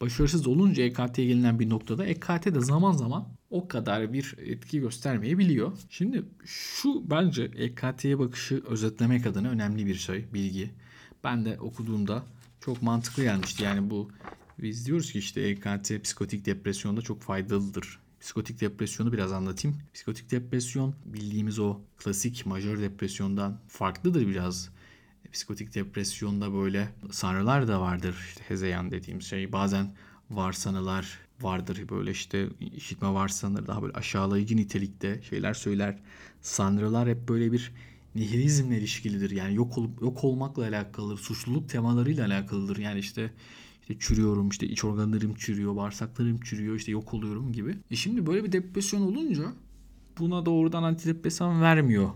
başarısız 0.00 0.46
olunca 0.46 0.82
EKT'ye 0.82 1.26
gelinen 1.26 1.58
bir 1.58 1.70
noktada 1.70 2.06
EKT 2.06 2.46
de 2.46 2.60
zaman 2.60 2.92
zaman 2.92 3.28
o 3.50 3.68
kadar 3.68 4.12
bir 4.12 4.34
etki 4.38 4.80
göstermeyebiliyor. 4.80 5.72
Şimdi 5.90 6.24
şu 6.44 7.10
bence 7.10 7.42
EKT'ye 7.42 8.18
bakışı 8.18 8.62
özetlemek 8.66 9.26
adına 9.26 9.48
önemli 9.48 9.86
bir 9.86 9.94
şey, 9.94 10.24
bilgi. 10.34 10.70
Ben 11.24 11.44
de 11.44 11.58
okuduğumda 11.60 12.22
çok 12.60 12.82
mantıklı 12.82 13.22
gelmişti. 13.22 13.64
Yani 13.64 13.90
bu 13.90 14.10
biz 14.58 14.86
diyoruz 14.86 15.12
ki 15.12 15.18
işte 15.18 15.40
EKT 15.40 16.04
psikotik 16.04 16.46
depresyonda 16.46 17.02
çok 17.02 17.22
faydalıdır. 17.22 17.98
Psikotik 18.20 18.60
depresyonu 18.60 19.12
biraz 19.12 19.32
anlatayım. 19.32 19.78
Psikotik 19.94 20.30
depresyon 20.30 20.94
bildiğimiz 21.04 21.58
o 21.58 21.80
klasik 21.96 22.46
majör 22.46 22.80
depresyondan 22.80 23.60
farklıdır 23.68 24.26
biraz. 24.26 24.70
Psikotik 25.36 25.74
depresyonda 25.74 26.54
böyle 26.54 26.88
sanrılar 27.10 27.68
da 27.68 27.80
vardır. 27.80 28.16
İşte 28.28 28.42
hezeyan 28.48 28.90
dediğimiz 28.90 29.24
şey. 29.24 29.52
Bazen 29.52 29.94
varsanılar 30.30 31.18
vardır 31.40 31.88
böyle 31.90 32.10
işte 32.10 32.48
işitme 32.76 33.08
varsanır 33.08 33.66
daha 33.66 33.82
böyle 33.82 33.92
aşağılayıcı 33.92 34.56
nitelikte 34.56 35.22
şeyler 35.22 35.54
söyler. 35.54 35.98
Sanrılar 36.40 37.08
hep 37.08 37.28
böyle 37.28 37.52
bir 37.52 37.72
nihilizmle 38.14 38.78
ilişkilidir. 38.78 39.30
Yani 39.30 39.54
yok 39.54 39.78
ol, 39.78 39.88
yok 40.00 40.24
olmakla 40.24 40.62
alakalıdır. 40.62 41.18
Suçluluk 41.18 41.68
temalarıyla 41.68 42.26
alakalıdır. 42.26 42.76
Yani 42.76 42.98
işte 42.98 43.30
işte 43.80 43.98
çürüyorum, 43.98 44.48
işte 44.48 44.66
iç 44.66 44.84
organlarım 44.84 45.34
çürüyor, 45.34 45.76
bağırsaklarım 45.76 46.40
çürüyor, 46.40 46.76
işte 46.76 46.92
yok 46.92 47.14
oluyorum 47.14 47.52
gibi. 47.52 47.76
E 47.90 47.96
şimdi 47.96 48.26
böyle 48.26 48.44
bir 48.44 48.52
depresyon 48.52 49.00
olunca 49.00 49.52
buna 50.18 50.46
doğrudan 50.46 50.82
antidepresan 50.82 51.62
vermiyor 51.62 52.10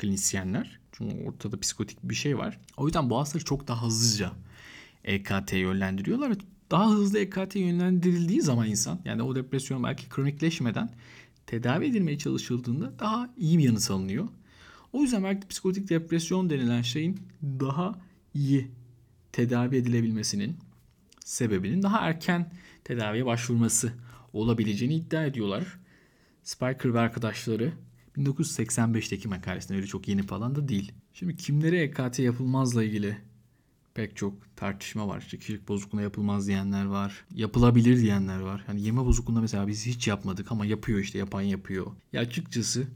klinisyenler. 0.00 0.80
Çünkü 0.92 1.28
ortada 1.28 1.60
psikotik 1.60 1.98
bir 2.02 2.14
şey 2.14 2.38
var. 2.38 2.60
O 2.76 2.86
yüzden 2.86 3.10
bu 3.10 3.18
hastaları 3.18 3.44
çok 3.44 3.68
daha 3.68 3.86
hızlıca 3.86 4.32
EKT 5.04 5.52
yönlendiriyorlar. 5.52 6.32
Daha 6.70 6.90
hızlı 6.90 7.18
EKT 7.18 7.56
yönlendirildiği 7.56 8.42
zaman 8.42 8.68
insan 8.68 9.00
yani 9.04 9.22
o 9.22 9.36
depresyon 9.36 9.82
belki 9.84 10.08
kronikleşmeden 10.08 10.90
tedavi 11.46 11.86
edilmeye 11.86 12.18
çalışıldığında 12.18 12.98
daha 12.98 13.30
iyi 13.36 13.58
bir 13.58 13.64
yanıt 13.64 13.90
alınıyor. 13.90 14.28
O 14.92 15.02
yüzden 15.02 15.24
belki 15.24 15.48
psikotik 15.48 15.88
depresyon 15.88 16.50
denilen 16.50 16.82
şeyin 16.82 17.20
daha 17.42 17.98
iyi 18.34 18.70
tedavi 19.32 19.76
edilebilmesinin 19.76 20.56
sebebinin 21.24 21.82
daha 21.82 21.98
erken 21.98 22.52
tedaviye 22.84 23.26
başvurması 23.26 23.92
olabileceğini 24.32 24.94
iddia 24.94 25.24
ediyorlar. 25.24 25.78
Spiker 26.42 26.94
ve 26.94 27.00
arkadaşları 27.00 27.72
1985'teki 28.20 29.28
makalesinde 29.28 29.76
öyle 29.76 29.86
çok 29.86 30.08
yeni 30.08 30.22
falan 30.22 30.54
da 30.54 30.68
değil. 30.68 30.92
Şimdi 31.14 31.36
kimlere 31.36 31.82
EKT 31.82 32.18
yapılmazla 32.18 32.84
ilgili 32.84 33.16
pek 33.94 34.16
çok 34.16 34.56
tartışma 34.56 35.08
var. 35.08 35.20
İşte 35.20 35.38
kişilik 35.38 35.68
bozukluğuna 35.68 36.02
yapılmaz 36.02 36.46
diyenler 36.46 36.84
var. 36.84 37.24
Yapılabilir 37.34 37.96
diyenler 37.96 38.40
var. 38.40 38.64
Yani 38.68 38.82
yeme 38.82 39.04
bozukluğunda 39.04 39.40
mesela 39.40 39.68
biz 39.68 39.86
hiç 39.86 40.08
yapmadık 40.08 40.52
ama 40.52 40.66
yapıyor 40.66 40.98
işte 40.98 41.18
yapan 41.18 41.42
yapıyor. 41.42 41.86
Ya 42.12 42.20
açıkçası 42.20 42.86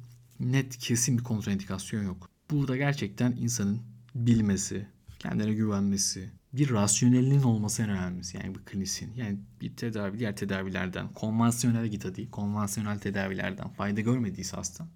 net 0.41 0.79
kesin 0.79 1.19
bir 1.19 1.25
kontraindikasyon 1.25 2.03
yok. 2.03 2.31
Burada 2.51 2.77
gerçekten 2.77 3.33
insanın 3.33 3.81
bilmesi, 4.15 4.87
kendine 5.19 5.55
güvenmesi, 5.55 6.31
bir 6.57 6.71
rasyonelinin 6.71 7.43
olması 7.43 7.83
en 7.83 7.91
önemlisi. 7.91 8.37
Yani 8.37 8.55
bir 8.55 8.61
klinisyen. 8.61 9.11
Yani 9.17 9.39
bir 9.61 9.77
tedavi 9.77 10.19
diğer 10.19 10.37
tedavilerden, 10.37 11.13
konvansiyonel 11.13 11.87
git 11.87 12.05
hadi, 12.05 12.31
konvansiyonel 12.31 12.99
tedavilerden 12.99 13.69
fayda 13.69 14.01
görmediyse 14.01 14.57
hasta. 14.57 14.89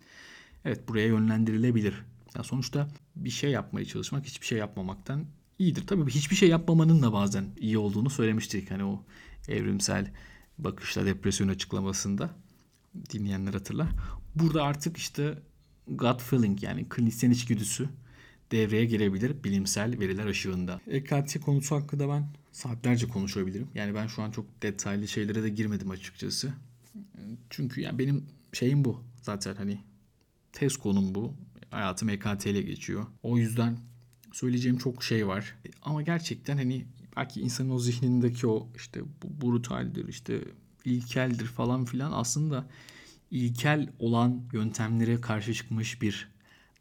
Evet 0.64 0.88
buraya 0.88 1.06
yönlendirilebilir. 1.06 1.94
Yani 2.34 2.46
sonuçta 2.46 2.88
bir 3.16 3.30
şey 3.30 3.50
yapmaya 3.50 3.84
çalışmak 3.84 4.26
hiçbir 4.26 4.46
şey 4.46 4.58
yapmamaktan 4.58 5.26
iyidir. 5.58 5.86
Tabii 5.86 6.10
hiçbir 6.10 6.36
şey 6.36 6.48
yapmamanın 6.48 7.02
da 7.02 7.12
bazen 7.12 7.44
iyi 7.56 7.78
olduğunu 7.78 8.10
söylemiştik. 8.10 8.70
Hani 8.70 8.84
o 8.84 9.04
evrimsel 9.48 10.12
bakışla 10.58 11.06
depresyon 11.06 11.48
açıklamasında 11.48 12.30
dinleyenler 13.12 13.54
hatırlar. 13.54 13.88
Burada 14.34 14.62
artık 14.62 14.96
işte 14.96 15.38
gut 15.88 16.22
feeling 16.22 16.62
yani 16.62 16.88
klinisyen 16.88 17.30
içgüdüsü 17.30 17.88
devreye 18.52 18.84
girebilir 18.84 19.44
bilimsel 19.44 19.98
veriler 19.98 20.26
ışığında. 20.26 20.80
EKT 20.86 21.40
konusu 21.40 21.76
hakkında 21.76 22.08
ben 22.08 22.28
saatlerce 22.52 23.08
konuşabilirim. 23.08 23.68
Yani 23.74 23.94
ben 23.94 24.06
şu 24.06 24.22
an 24.22 24.30
çok 24.30 24.62
detaylı 24.62 25.08
şeylere 25.08 25.42
de 25.42 25.48
girmedim 25.48 25.90
açıkçası. 25.90 26.52
Çünkü 27.50 27.80
yani 27.80 27.98
benim 27.98 28.26
şeyim 28.52 28.84
bu 28.84 29.02
zaten 29.22 29.54
hani 29.54 29.78
tez 30.52 30.76
konum 30.76 31.14
bu. 31.14 31.34
Hayatım 31.70 32.08
EKT 32.08 32.46
ile 32.46 32.62
geçiyor. 32.62 33.06
O 33.22 33.38
yüzden 33.38 33.76
söyleyeceğim 34.32 34.78
çok 34.78 35.04
şey 35.04 35.26
var. 35.26 35.54
Ama 35.82 36.02
gerçekten 36.02 36.56
hani 36.56 36.86
belki 37.16 37.40
insanın 37.40 37.70
o 37.70 37.78
zihnindeki 37.78 38.46
o 38.46 38.68
işte 38.76 39.00
brutaldir 39.42 40.08
işte 40.08 40.40
ilkeldir 40.84 41.46
falan 41.46 41.84
filan 41.84 42.12
aslında 42.12 42.66
ilkel 43.30 43.88
olan 43.98 44.42
yöntemlere 44.52 45.20
karşı 45.20 45.54
çıkmış 45.54 46.02
bir 46.02 46.28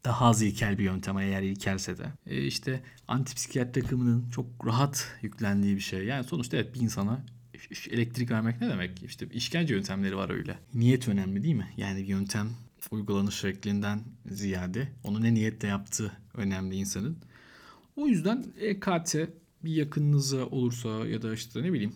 daha 0.04 0.26
az 0.26 0.42
ilkel 0.42 0.78
bir 0.78 0.84
yöntem 0.84 1.18
eğer 1.18 1.42
ilkelse 1.42 1.98
de. 1.98 2.12
E 2.26 2.44
işte 2.44 2.82
antipsikiyatri 3.08 3.82
takımının 3.82 4.30
çok 4.30 4.66
rahat 4.66 5.16
yüklendiği 5.22 5.76
bir 5.76 5.80
şey. 5.80 6.04
Yani 6.04 6.24
sonuçta 6.24 6.56
evet 6.56 6.74
bir 6.74 6.80
insana 6.80 7.24
elektrik 7.90 8.30
vermek 8.30 8.60
ne 8.60 8.68
demek? 8.68 9.02
İşte 9.02 9.26
işkence 9.32 9.74
yöntemleri 9.74 10.16
var 10.16 10.30
öyle. 10.30 10.58
Niyet 10.74 11.08
önemli 11.08 11.42
değil 11.42 11.54
mi? 11.54 11.72
Yani 11.76 12.02
bir 12.02 12.08
yöntem 12.08 12.48
uygulanış 12.90 13.34
şeklinden 13.34 14.00
ziyade 14.30 14.88
onu 15.04 15.22
ne 15.22 15.34
niyetle 15.34 15.68
yaptığı 15.68 16.12
önemli 16.34 16.76
insanın. 16.76 17.16
O 17.96 18.08
yüzden 18.08 18.44
EKT 18.60 19.16
bir 19.64 19.72
yakınınıza 19.72 20.46
olursa 20.46 20.88
ya 20.88 21.22
da 21.22 21.34
işte 21.34 21.62
ne 21.62 21.72
bileyim 21.72 21.94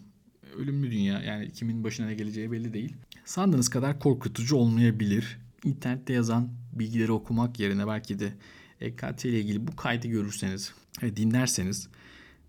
ölümlü 0.56 0.90
dünya 0.90 1.20
yani 1.20 1.52
kimin 1.52 1.84
başına 1.84 2.06
ne 2.06 2.14
geleceği 2.14 2.52
belli 2.52 2.72
değil. 2.72 2.96
Sandığınız 3.24 3.68
kadar 3.68 3.98
korkutucu 3.98 4.56
olmayabilir. 4.56 5.38
İnternette 5.64 6.12
yazan 6.12 6.48
bilgileri 6.72 7.12
okumak 7.12 7.60
yerine 7.60 7.86
belki 7.86 8.18
de 8.18 8.32
EKT 8.80 9.24
ile 9.24 9.40
ilgili 9.40 9.66
bu 9.66 9.76
kaydı 9.76 10.08
görürseniz 10.08 10.74
dinlerseniz 11.02 11.88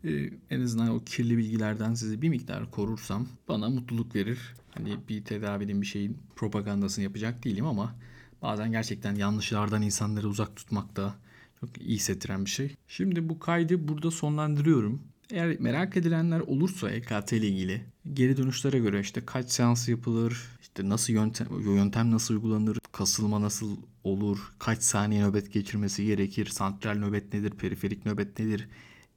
e, 0.04 0.30
en 0.50 0.62
azından 0.62 0.90
o 0.90 1.00
kirli 1.00 1.38
bilgilerden 1.38 1.94
sizi 1.94 2.22
bir 2.22 2.30
miktar 2.30 2.72
korursam 2.72 3.28
bana 3.48 3.70
mutluluk 3.70 4.16
verir. 4.16 4.40
Hani 4.72 4.98
bir 5.10 5.24
tedavinin 5.26 5.82
bir 5.82 5.86
şeyin 5.86 6.18
propagandasını 6.36 7.04
yapacak 7.04 7.44
değilim 7.44 7.66
ama 7.66 7.96
bazen 8.42 8.72
gerçekten 8.72 9.16
yanlışlardan 9.16 9.82
insanları 9.82 10.28
uzak 10.28 10.56
tutmak 10.56 10.96
da 10.96 11.16
çok 11.60 11.82
iyi 11.82 11.96
hissettiren 11.96 12.46
bir 12.46 12.50
şey. 12.50 12.76
Şimdi 12.88 13.30
bu 13.30 13.40
kaydı 13.40 13.88
burada 13.88 14.12
sonlandırıyorum. 14.12 15.02
Eğer 15.32 15.60
merak 15.60 15.98
edilenler 15.98 16.40
olursa 16.40 16.92
EKT 16.92 17.34
ile 17.34 17.48
ilgili 17.48 17.86
geri 18.14 18.38
dönüşlere 18.38 18.80
göre 18.80 19.00
işte 19.00 19.26
kaç 19.26 19.52
seans 19.52 19.90
yapılır, 19.90 20.50
işte 20.74 20.90
nasıl 20.90 21.14
yöntem, 21.14 21.48
yöntem 21.62 22.12
nasıl 22.12 22.34
uygulanır, 22.34 22.78
kasılma 22.92 23.42
nasıl 23.42 23.78
olur, 24.04 24.54
kaç 24.60 24.84
saniye 24.84 25.24
nöbet 25.24 25.54
geçirmesi 25.54 26.06
gerekir, 26.06 26.46
santral 26.46 26.96
nöbet 26.96 27.34
nedir, 27.34 27.52
periferik 27.52 28.06
nöbet 28.06 28.40
nedir, 28.40 28.68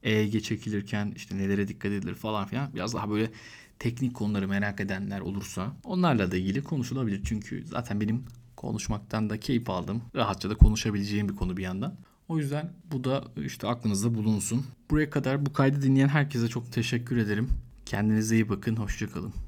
EEG 0.02 0.42
çekilirken 0.42 1.12
işte 1.16 1.36
nelere 1.38 1.68
dikkat 1.68 1.92
edilir 1.92 2.14
falan 2.14 2.46
filan. 2.46 2.74
Biraz 2.74 2.94
daha 2.94 3.10
böyle 3.10 3.30
teknik 3.78 4.14
konuları 4.14 4.48
merak 4.48 4.80
edenler 4.80 5.20
olursa 5.20 5.72
onlarla 5.84 6.32
da 6.32 6.36
ilgili 6.36 6.64
konuşulabilir. 6.64 7.20
Çünkü 7.24 7.66
zaten 7.66 8.00
benim 8.00 8.24
konuşmaktan 8.56 9.30
da 9.30 9.40
keyif 9.40 9.70
aldım. 9.70 10.02
Rahatça 10.14 10.50
da 10.50 10.54
konuşabileceğim 10.54 11.28
bir 11.28 11.36
konu 11.36 11.56
bir 11.56 11.62
yandan. 11.62 11.94
O 12.28 12.38
yüzden 12.38 12.72
bu 12.92 13.04
da 13.04 13.24
işte 13.44 13.68
aklınızda 13.68 14.14
bulunsun. 14.14 14.66
Buraya 14.90 15.10
kadar 15.10 15.46
bu 15.46 15.52
kaydı 15.52 15.82
dinleyen 15.82 16.08
herkese 16.08 16.48
çok 16.48 16.72
teşekkür 16.72 17.16
ederim. 17.16 17.48
Kendinize 17.86 18.34
iyi 18.34 18.48
bakın. 18.48 18.76
Hoşçakalın. 18.76 19.45